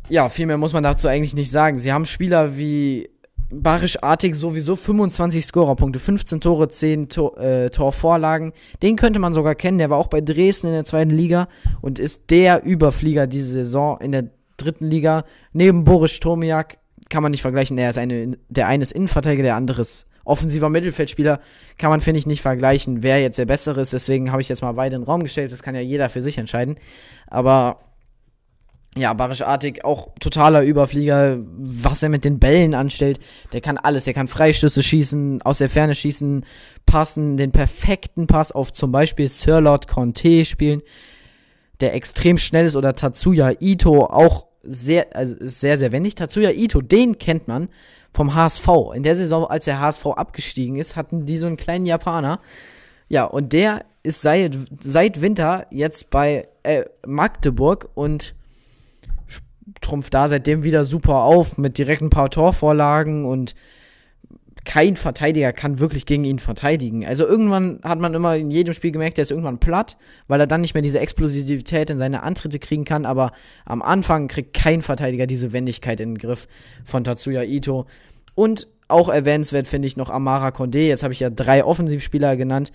ja, 0.09 0.29
viel 0.29 0.45
mehr 0.45 0.57
muss 0.57 0.73
man 0.73 0.83
dazu 0.83 1.07
eigentlich 1.07 1.35
nicht 1.35 1.51
sagen. 1.51 1.79
Sie 1.79 1.91
haben 1.91 2.05
Spieler 2.05 2.57
wie 2.57 3.09
Barisch 3.51 4.01
Artig 4.01 4.35
sowieso 4.35 4.75
25 4.75 5.45
Scorerpunkte, 5.45 5.99
15 5.99 6.41
Tore, 6.41 6.67
10 6.67 7.09
Tor, 7.09 7.37
äh, 7.37 7.69
Torvorlagen. 7.69 8.53
Den 8.81 8.95
könnte 8.95 9.19
man 9.19 9.33
sogar 9.33 9.55
kennen, 9.55 9.77
der 9.77 9.89
war 9.89 9.97
auch 9.97 10.07
bei 10.07 10.21
Dresden 10.21 10.67
in 10.67 10.73
der 10.73 10.85
zweiten 10.85 11.11
Liga 11.11 11.47
und 11.81 11.99
ist 11.99 12.31
der 12.31 12.63
Überflieger 12.63 13.27
diese 13.27 13.51
Saison 13.51 13.99
in 13.99 14.11
der 14.11 14.29
dritten 14.57 14.85
Liga. 14.85 15.25
Neben 15.53 15.83
Boris 15.83 16.19
Tomiak 16.19 16.77
kann 17.09 17.23
man 17.23 17.31
nicht 17.31 17.41
vergleichen, 17.41 17.77
er 17.77 17.89
ist 17.89 17.97
eine, 17.97 18.37
der 18.49 18.67
eine 18.67 18.83
ist 18.83 18.91
Innenverteidiger, 18.91 19.43
der 19.43 19.55
andere 19.55 19.81
ist 19.81 20.07
offensiver 20.25 20.69
Mittelfeldspieler. 20.69 21.39
Kann 21.77 21.91
man, 21.91 22.01
finde 22.01 22.19
ich, 22.19 22.25
nicht 22.25 22.41
vergleichen, 22.41 23.03
wer 23.03 23.21
jetzt 23.21 23.37
der 23.37 23.45
bessere 23.45 23.81
ist. 23.81 23.93
Deswegen 23.93 24.31
habe 24.31 24.41
ich 24.41 24.49
jetzt 24.49 24.61
mal 24.61 24.73
beide 24.73 24.95
in 24.95 25.03
den 25.03 25.07
Raum 25.07 25.23
gestellt. 25.23 25.51
Das 25.51 25.63
kann 25.63 25.75
ja 25.75 25.81
jeder 25.81 26.09
für 26.09 26.21
sich 26.21 26.37
entscheiden. 26.37 26.77
Aber 27.27 27.79
ja, 28.97 29.13
Barisch-Artig 29.13 29.83
auch 29.83 30.09
totaler 30.19 30.63
Überflieger, 30.63 31.37
was 31.57 32.01
er 32.01 32.09
mit 32.09 32.23
den 32.23 32.39
Bällen 32.39 32.73
anstellt. 32.73 33.19
Der 33.53 33.61
kann 33.61 33.77
alles. 33.77 34.07
Er 34.07 34.13
kann 34.13 34.27
Freistöße 34.27 34.83
schießen, 34.83 35.41
aus 35.41 35.59
der 35.59 35.69
Ferne 35.69 35.95
schießen, 35.95 36.45
passen, 36.85 37.37
den 37.37 37.51
perfekten 37.51 38.25
Pass 38.25 38.51
auf 38.51 38.71
zum 38.71 38.91
Beispiel 38.91 39.27
Sir 39.27 39.59
Lord 39.61 39.87
Conte 39.87 40.45
spielen, 40.45 40.81
der 41.81 41.93
extrem 41.93 42.37
schnell 42.37 42.65
ist, 42.65 42.77
oder 42.77 42.95
Tatsuya 42.95 43.53
Ito 43.59 44.05
auch 44.05 44.47
sehr, 44.67 45.15
also 45.15 45.35
sehr, 45.39 45.77
sehr 45.77 45.91
wendig. 45.91 46.15
Tatsuya 46.15 46.51
Ito, 46.51 46.81
den 46.81 47.17
kennt 47.17 47.47
man 47.47 47.69
vom 48.13 48.33
HSV. 48.33 48.67
In 48.93 49.03
der 49.03 49.15
Saison, 49.15 49.45
als 49.45 49.65
der 49.65 49.79
HSV 49.79 50.05
abgestiegen 50.07 50.77
ist, 50.77 50.95
hatten 50.95 51.25
die 51.25 51.37
so 51.37 51.47
einen 51.47 51.57
kleinen 51.57 51.85
Japaner. 51.85 52.39
Ja, 53.07 53.25
und 53.25 53.53
der 53.53 53.85
ist 54.03 54.21
seit, 54.21 54.57
seit 54.81 55.21
Winter 55.21 55.65
jetzt 55.71 56.09
bei 56.09 56.47
äh, 56.63 56.85
Magdeburg 57.05 57.89
und 57.93 58.33
trumpft 59.81 60.13
da 60.13 60.27
seitdem 60.27 60.63
wieder 60.63 60.85
super 60.85 61.23
auf 61.23 61.57
mit 61.57 61.77
direkt 61.77 62.01
ein 62.01 62.09
paar 62.09 62.29
Torvorlagen 62.29 63.25
und 63.25 63.55
kein 64.65 64.97
Verteidiger 64.97 65.53
kann 65.53 65.79
wirklich 65.79 66.05
gegen 66.05 66.23
ihn 66.23 66.39
verteidigen. 66.39 67.05
Also 67.05 67.25
irgendwann 67.25 67.79
hat 67.83 67.99
man 67.99 68.13
immer 68.13 68.35
in 68.35 68.51
jedem 68.51 68.73
Spiel 68.73 68.91
gemerkt, 68.91 69.17
der 69.17 69.23
ist 69.23 69.31
irgendwann 69.31 69.59
platt, 69.59 69.95
weil 70.27 70.39
er 70.39 70.47
dann 70.47 70.61
nicht 70.61 70.73
mehr 70.73 70.83
diese 70.83 70.99
Explosivität 70.99 71.89
in 71.89 71.99
seine 71.99 72.23
Antritte 72.23 72.59
kriegen 72.59 72.83
kann, 72.83 73.05
aber 73.05 73.31
am 73.63 73.81
Anfang 73.81 74.27
kriegt 74.27 74.53
kein 74.53 74.81
Verteidiger 74.81 75.27
diese 75.27 75.53
Wendigkeit 75.53 75.99
in 75.99 76.15
den 76.15 76.17
Griff 76.17 76.47
von 76.83 77.03
Tatsuya 77.03 77.43
Ito. 77.43 77.85
Und 78.33 78.67
auch 78.87 79.07
erwähnenswert 79.09 79.67
finde 79.67 79.87
ich 79.87 79.97
noch 79.97 80.09
Amara 80.09 80.51
Konde, 80.51 80.81
jetzt 80.81 81.03
habe 81.03 81.13
ich 81.13 81.19
ja 81.19 81.29
drei 81.29 81.63
Offensivspieler 81.63 82.35
genannt. 82.35 82.71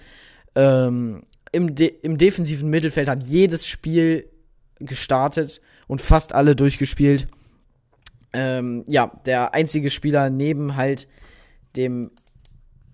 Ähm, 0.54 1.22
im, 1.52 1.74
De 1.74 1.92
Im 2.02 2.16
defensiven 2.16 2.70
Mittelfeld 2.70 3.08
hat 3.08 3.24
jedes 3.24 3.66
Spiel 3.66 4.28
gestartet 4.78 5.60
und 5.88 6.00
fast 6.00 6.32
alle 6.32 6.54
durchgespielt. 6.54 7.26
Ähm, 8.32 8.84
ja, 8.86 9.10
der 9.26 9.54
einzige 9.54 9.90
Spieler 9.90 10.30
neben 10.30 10.76
halt 10.76 11.08
dem 11.76 12.10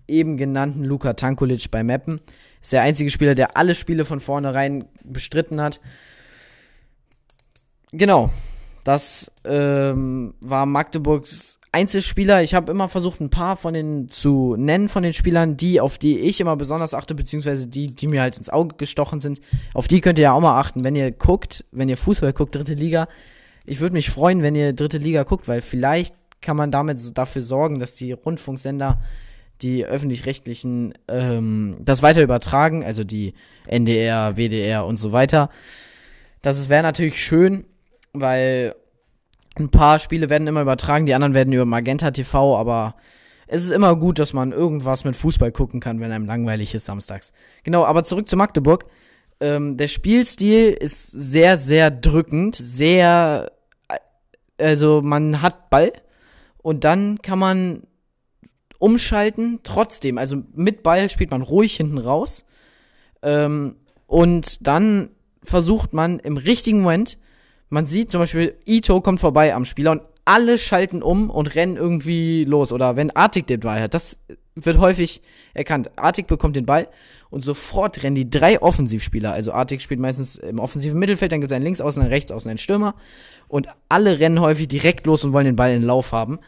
eben 0.07 0.37
genannten 0.37 0.83
Luka 0.83 1.13
Tankulic 1.13 1.69
bei 1.69 1.83
Meppen 1.83 2.21
ist 2.61 2.73
der 2.73 2.81
einzige 2.81 3.09
Spieler, 3.09 3.35
der 3.35 3.55
alle 3.55 3.75
Spiele 3.75 4.05
von 4.05 4.19
vornherein 4.19 4.85
bestritten 5.03 5.61
hat. 5.61 5.79
Genau, 7.91 8.29
das 8.83 9.31
ähm, 9.45 10.33
war 10.41 10.65
Magdeburgs 10.65 11.57
Einzelspieler. 11.71 12.41
Ich 12.41 12.53
habe 12.53 12.71
immer 12.71 12.89
versucht, 12.89 13.21
ein 13.21 13.29
paar 13.29 13.55
von 13.55 13.73
den 13.73 14.09
zu 14.09 14.55
nennen, 14.57 14.89
von 14.89 15.03
den 15.03 15.13
Spielern, 15.13 15.57
die, 15.57 15.79
auf 15.79 15.97
die 15.97 16.19
ich 16.19 16.39
immer 16.39 16.55
besonders 16.55 16.93
achte, 16.93 17.13
beziehungsweise 17.13 17.67
die, 17.67 17.87
die 17.87 18.07
mir 18.07 18.21
halt 18.21 18.37
ins 18.37 18.49
Auge 18.49 18.75
gestochen 18.77 19.19
sind. 19.19 19.41
Auf 19.73 19.87
die 19.87 20.01
könnt 20.01 20.17
ihr 20.17 20.23
ja 20.23 20.33
auch 20.33 20.41
mal 20.41 20.59
achten, 20.59 20.83
wenn 20.83 20.95
ihr 20.95 21.11
guckt, 21.11 21.65
wenn 21.71 21.89
ihr 21.89 21.97
Fußball 21.97 22.33
guckt, 22.33 22.55
dritte 22.55 22.73
Liga. 22.73 23.07
Ich 23.65 23.79
würde 23.79 23.93
mich 23.93 24.09
freuen, 24.09 24.41
wenn 24.41 24.55
ihr 24.55 24.73
dritte 24.73 24.97
Liga 24.97 25.23
guckt, 25.23 25.47
weil 25.47 25.61
vielleicht 25.61 26.15
kann 26.47 26.55
man 26.55 26.71
damit 26.71 27.17
dafür 27.17 27.41
sorgen, 27.41 27.77
dass 27.77 27.97
die 27.97 28.13
Rundfunksender, 28.13 29.01
die 29.61 29.83
öffentlich-rechtlichen, 29.83 30.93
ähm, 31.09 31.75
das 31.81 32.01
weiter 32.01 32.23
übertragen, 32.23 32.85
also 32.85 33.03
die 33.03 33.33
NDR, 33.67 34.37
WDR 34.37 34.85
und 34.85 34.95
so 34.95 35.11
weiter. 35.11 35.49
Das 36.41 36.69
wäre 36.69 36.83
natürlich 36.83 37.21
schön, 37.21 37.65
weil 38.13 38.75
ein 39.59 39.69
paar 39.69 39.99
Spiele 39.99 40.29
werden 40.29 40.47
immer 40.47 40.61
übertragen, 40.61 41.05
die 41.05 41.13
anderen 41.13 41.33
werden 41.33 41.51
über 41.51 41.65
Magenta 41.65 42.11
TV, 42.11 42.55
aber 42.55 42.95
es 43.47 43.65
ist 43.65 43.71
immer 43.71 43.97
gut, 43.97 44.17
dass 44.17 44.31
man 44.31 44.53
irgendwas 44.53 45.03
mit 45.03 45.17
Fußball 45.17 45.51
gucken 45.51 45.81
kann, 45.81 45.99
wenn 45.99 46.13
einem 46.13 46.27
langweilig 46.27 46.73
ist 46.73 46.85
samstags. 46.85 47.33
Genau, 47.65 47.83
aber 47.83 48.05
zurück 48.05 48.29
zu 48.29 48.37
Magdeburg. 48.37 48.85
Ähm, 49.41 49.75
der 49.75 49.89
Spielstil 49.89 50.69
ist 50.69 51.11
sehr, 51.11 51.57
sehr 51.57 51.91
drückend, 51.91 52.55
sehr, 52.55 53.51
also 54.57 55.01
man 55.01 55.41
hat 55.41 55.69
Ball 55.69 55.91
und 56.67 56.83
dann 56.83 57.21
kann 57.21 57.39
man 57.39 57.83
umschalten, 58.79 59.59
trotzdem, 59.63 60.17
also 60.17 60.43
mit 60.53 60.83
Ball 60.83 61.09
spielt 61.09 61.31
man 61.31 61.41
ruhig 61.41 61.75
hinten 61.77 61.97
raus 61.97 62.45
ähm, 63.21 63.77
und 64.05 64.67
dann 64.67 65.09
versucht 65.43 65.93
man 65.93 66.19
im 66.19 66.37
richtigen 66.37 66.81
Moment 66.81 67.17
man 67.69 67.85
sieht 67.85 68.11
zum 68.11 68.21
Beispiel, 68.21 68.55
Ito 68.65 69.01
kommt 69.01 69.19
vorbei 69.19 69.53
am 69.53 69.65
Spieler 69.65 69.91
und 69.91 70.01
alle 70.25 70.57
schalten 70.57 71.01
um 71.01 71.29
und 71.29 71.55
rennen 71.55 71.77
irgendwie 71.77 72.45
los. 72.45 72.71
Oder 72.71 72.95
wenn 72.95 73.11
Artik 73.11 73.47
den 73.47 73.59
Ball 73.59 73.81
hat, 73.81 73.93
das 73.93 74.17
wird 74.55 74.77
häufig 74.77 75.21
erkannt. 75.53 75.91
Artik 75.97 76.27
bekommt 76.27 76.55
den 76.55 76.65
Ball 76.65 76.87
und 77.29 77.43
sofort 77.43 78.03
rennen 78.03 78.15
die 78.15 78.29
drei 78.29 78.61
Offensivspieler. 78.61 79.31
Also 79.31 79.51
Artik 79.51 79.81
spielt 79.81 79.99
meistens 79.99 80.37
im 80.37 80.59
offensiven 80.59 80.99
Mittelfeld, 80.99 81.31
dann 81.31 81.41
gibt 81.41 81.51
es 81.51 81.55
einen 81.55 81.65
Linksaußen, 81.65 82.01
einen 82.01 82.11
Rechtsaußen, 82.11 82.49
einen 82.49 82.57
Stürmer. 82.57 82.95
Und 83.47 83.67
alle 83.89 84.19
rennen 84.19 84.39
häufig 84.39 84.67
direkt 84.67 85.05
los 85.05 85.23
und 85.23 85.33
wollen 85.33 85.45
den 85.45 85.55
Ball 85.55 85.73
in 85.73 85.81
den 85.81 85.87
Lauf 85.87 86.11
haben. 86.11 86.39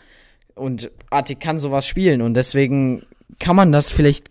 Und 0.55 0.91
Artik 1.09 1.39
kann 1.39 1.59
sowas 1.59 1.87
spielen 1.87 2.21
und 2.21 2.33
deswegen 2.33 3.03
kann 3.39 3.55
man 3.55 3.71
das 3.71 3.89
vielleicht, 3.89 4.29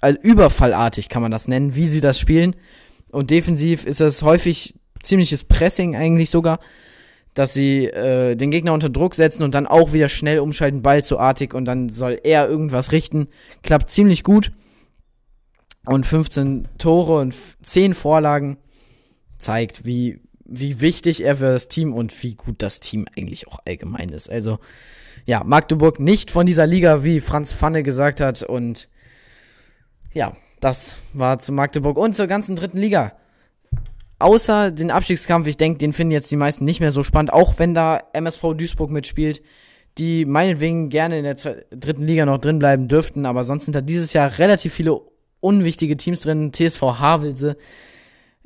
also 0.00 0.18
überfallartig 0.20 1.08
kann 1.08 1.22
man 1.22 1.30
das 1.30 1.48
nennen, 1.48 1.74
wie 1.74 1.88
sie 1.88 2.00
das 2.00 2.18
spielen. 2.18 2.56
Und 3.10 3.30
defensiv 3.30 3.86
ist 3.86 4.00
es 4.00 4.22
häufig 4.22 4.74
ziemliches 5.02 5.44
Pressing 5.44 5.96
eigentlich 5.96 6.30
sogar, 6.30 6.58
dass 7.32 7.54
sie 7.54 7.86
äh, 7.86 8.34
den 8.34 8.50
Gegner 8.50 8.72
unter 8.72 8.88
Druck 8.88 9.14
setzen 9.14 9.42
und 9.42 9.54
dann 9.54 9.66
auch 9.66 9.92
wieder 9.92 10.08
schnell 10.08 10.40
umschalten, 10.40 10.82
Ball 10.82 11.04
zu 11.04 11.18
Artig 11.18 11.54
und 11.54 11.64
dann 11.64 11.88
soll 11.90 12.18
er 12.22 12.48
irgendwas 12.48 12.92
richten. 12.92 13.28
Klappt 13.62 13.90
ziemlich 13.90 14.22
gut. 14.22 14.52
Und 15.86 16.04
15 16.06 16.68
Tore 16.78 17.20
und 17.20 17.34
10 17.62 17.94
Vorlagen 17.94 18.58
zeigt, 19.38 19.84
wie 19.84 20.20
wie 20.48 20.80
wichtig 20.80 21.24
er 21.24 21.36
für 21.36 21.52
das 21.52 21.68
Team 21.68 21.92
und 21.92 22.22
wie 22.22 22.34
gut 22.34 22.62
das 22.62 22.80
Team 22.80 23.06
eigentlich 23.16 23.48
auch 23.48 23.58
allgemein 23.66 24.10
ist. 24.10 24.30
Also, 24.30 24.58
ja, 25.24 25.42
Magdeburg 25.44 25.98
nicht 25.98 26.30
von 26.30 26.46
dieser 26.46 26.66
Liga, 26.66 27.04
wie 27.04 27.20
Franz 27.20 27.52
Pfanne 27.52 27.82
gesagt 27.82 28.20
hat. 28.20 28.42
Und 28.42 28.88
ja, 30.12 30.32
das 30.60 30.94
war 31.12 31.38
zu 31.38 31.52
Magdeburg 31.52 31.98
und 31.98 32.14
zur 32.14 32.26
ganzen 32.26 32.56
dritten 32.56 32.78
Liga. 32.78 33.12
Außer 34.18 34.70
den 34.70 34.90
Abstiegskampf, 34.90 35.46
ich 35.46 35.56
denke, 35.56 35.78
den 35.78 35.92
finden 35.92 36.12
jetzt 36.12 36.30
die 36.30 36.36
meisten 36.36 36.64
nicht 36.64 36.80
mehr 36.80 36.92
so 36.92 37.02
spannend, 37.02 37.32
auch 37.32 37.58
wenn 37.58 37.74
da 37.74 38.02
MSV 38.12 38.54
Duisburg 38.56 38.90
mitspielt, 38.90 39.42
die 39.98 40.24
meinetwegen 40.24 40.88
gerne 40.88 41.18
in 41.18 41.24
der 41.24 41.34
dritten 41.70 42.04
Liga 42.04 42.24
noch 42.24 42.38
drin 42.38 42.58
bleiben 42.58 42.88
dürften, 42.88 43.26
aber 43.26 43.44
sonst 43.44 43.66
sind 43.66 43.74
da 43.74 43.82
dieses 43.82 44.14
Jahr 44.14 44.38
relativ 44.38 44.72
viele 44.72 45.00
unwichtige 45.40 45.96
Teams 45.96 46.20
drin. 46.20 46.52
TSV 46.52 46.82
Havelse, 46.82 47.56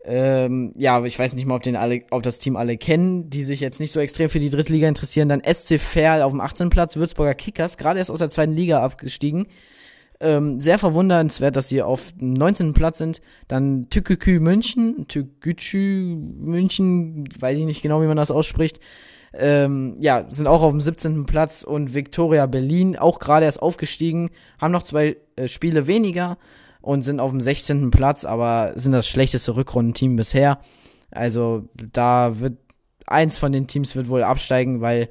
ähm, 0.04 0.72
ja, 0.76 1.04
ich 1.04 1.18
weiß 1.18 1.34
nicht 1.34 1.46
mal, 1.46 1.56
ob, 1.56 1.62
den 1.62 1.76
alle, 1.76 2.02
ob 2.10 2.22
das 2.22 2.38
Team 2.38 2.56
alle 2.56 2.78
kennen, 2.78 3.28
die 3.28 3.44
sich 3.44 3.60
jetzt 3.60 3.80
nicht 3.80 3.92
so 3.92 4.00
extrem 4.00 4.30
für 4.30 4.40
die 4.40 4.50
dritte 4.50 4.72
Liga 4.72 4.88
interessieren. 4.88 5.28
Dann 5.28 5.42
SC 5.44 5.78
Verl 5.78 6.22
auf 6.22 6.32
dem 6.32 6.40
18. 6.40 6.70
Platz, 6.70 6.96
Würzburger 6.96 7.34
Kickers, 7.34 7.76
gerade 7.76 7.98
erst 7.98 8.10
aus 8.10 8.18
der 8.18 8.30
zweiten 8.30 8.52
Liga 8.52 8.82
abgestiegen. 8.82 9.46
Ähm, 10.22 10.60
sehr 10.60 10.78
verwundernswert, 10.78 11.56
dass 11.56 11.68
sie 11.68 11.82
auf 11.82 12.12
dem 12.12 12.32
19. 12.32 12.72
Platz 12.72 12.98
sind. 12.98 13.20
Dann 13.48 13.88
Tükükü 13.90 14.40
München, 14.40 15.06
Tükücü 15.08 16.16
München, 16.16 17.28
weiß 17.38 17.58
ich 17.58 17.64
nicht 17.64 17.82
genau, 17.82 18.02
wie 18.02 18.06
man 18.06 18.16
das 18.16 18.30
ausspricht. 18.30 18.80
Ähm, 19.32 19.96
ja, 20.00 20.26
sind 20.28 20.46
auch 20.46 20.62
auf 20.62 20.72
dem 20.72 20.80
17. 20.80 21.24
Platz 21.24 21.62
und 21.62 21.94
Viktoria 21.94 22.46
Berlin 22.46 22.96
auch 22.96 23.18
gerade 23.18 23.44
erst 23.44 23.62
aufgestiegen, 23.62 24.30
haben 24.58 24.72
noch 24.72 24.82
zwei 24.82 25.18
äh, 25.36 25.46
Spiele 25.46 25.86
weniger 25.86 26.36
und 26.80 27.02
sind 27.02 27.20
auf 27.20 27.30
dem 27.30 27.40
16. 27.40 27.90
Platz, 27.90 28.24
aber 28.24 28.72
sind 28.76 28.92
das 28.92 29.08
schlechteste 29.08 29.56
Rückrundenteam 29.56 30.16
bisher. 30.16 30.58
Also 31.10 31.68
da 31.74 32.40
wird 32.40 32.58
eins 33.06 33.36
von 33.36 33.52
den 33.52 33.66
Teams 33.66 33.96
wird 33.96 34.08
wohl 34.08 34.22
absteigen, 34.22 34.80
weil 34.80 35.08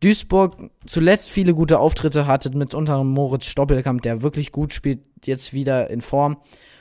Duisburg 0.00 0.70
zuletzt 0.86 1.30
viele 1.30 1.54
gute 1.54 1.78
Auftritte 1.78 2.26
hatte, 2.26 2.50
mit 2.56 2.74
unter 2.74 3.02
Moritz 3.04 3.46
Stoppelkamp, 3.46 4.02
der 4.02 4.22
wirklich 4.22 4.52
gut 4.52 4.74
spielt, 4.74 5.00
jetzt 5.24 5.52
wieder 5.52 5.90
in 5.90 6.00
Form. 6.00 6.38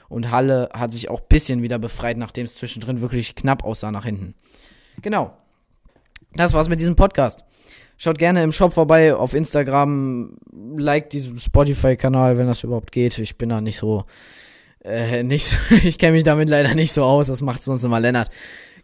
Und 0.10 0.32
Halle 0.32 0.70
hat 0.74 0.94
sich 0.94 1.10
auch 1.10 1.22
ein 1.22 1.28
bisschen 1.30 1.62
wieder 1.62 1.80
befreit, 1.80 2.18
nachdem 2.18 2.46
es 2.46 2.56
zwischendrin 2.56 3.02
wirklich 3.02 3.36
knapp 3.36 3.64
aussah 3.64 3.92
nach 3.92 4.06
hinten. 4.06 4.36
Genau. 5.02 5.36
Das 6.34 6.54
war's 6.54 6.70
mit 6.70 6.80
diesem 6.80 6.96
Podcast. 6.96 7.44
Schaut 8.04 8.18
gerne 8.18 8.44
im 8.44 8.52
Shop 8.52 8.74
vorbei, 8.74 9.16
auf 9.16 9.34
Instagram, 9.34 10.36
liked 10.76 11.14
diesen 11.14 11.40
Spotify-Kanal, 11.40 12.38
wenn 12.38 12.48
das 12.48 12.62
überhaupt 12.62 12.92
geht. 12.92 13.18
Ich 13.18 13.38
bin 13.38 13.48
da 13.48 13.62
nicht 13.62 13.78
so, 13.78 14.04
äh, 14.84 15.24
nicht 15.24 15.46
so, 15.46 15.56
ich 15.84 15.98
kenne 15.98 16.12
mich 16.12 16.26
damit 16.26 16.50
leider 16.50 16.76
nicht 16.76 16.92
so 16.92 17.06
aus, 17.06 17.28
das 17.28 17.42
macht 17.42 17.64
sonst 17.64 17.86
immer 17.86 18.02
Lennart. 18.02 18.30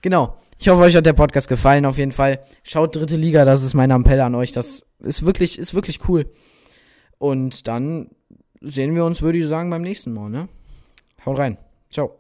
Genau. 0.02 0.38
Ich 0.58 0.70
hoffe, 0.70 0.84
euch 0.84 0.96
hat 0.96 1.06
der 1.06 1.12
Podcast 1.12 1.50
gefallen. 1.50 1.86
Auf 1.86 1.98
jeden 1.98 2.14
Fall 2.14 2.46
schaut 2.64 2.96
dritte 2.96 3.18
Liga, 3.18 3.44
das 3.44 3.62
ist 3.62 3.74
mein 3.74 3.92
Appell 3.92 4.22
an 4.22 4.36
euch. 4.36 4.54
Das 4.54 4.86
ist 5.00 5.26
wirklich, 5.26 5.60
ist 5.60 5.74
wirklich 5.74 6.00
cool. 6.08 6.32
Und 7.18 7.68
dann 7.68 8.12
sehen 8.62 8.96
wir 8.96 9.04
uns, 9.04 9.22
würde 9.22 9.40
ich 9.40 9.48
sagen, 9.48 9.70
beim 9.70 9.82
nächsten 9.82 10.14
Mal, 10.14 10.30
ne? 10.30 10.48
Haut 11.26 11.38
rein. 11.38 11.58
Ciao. 11.92 12.19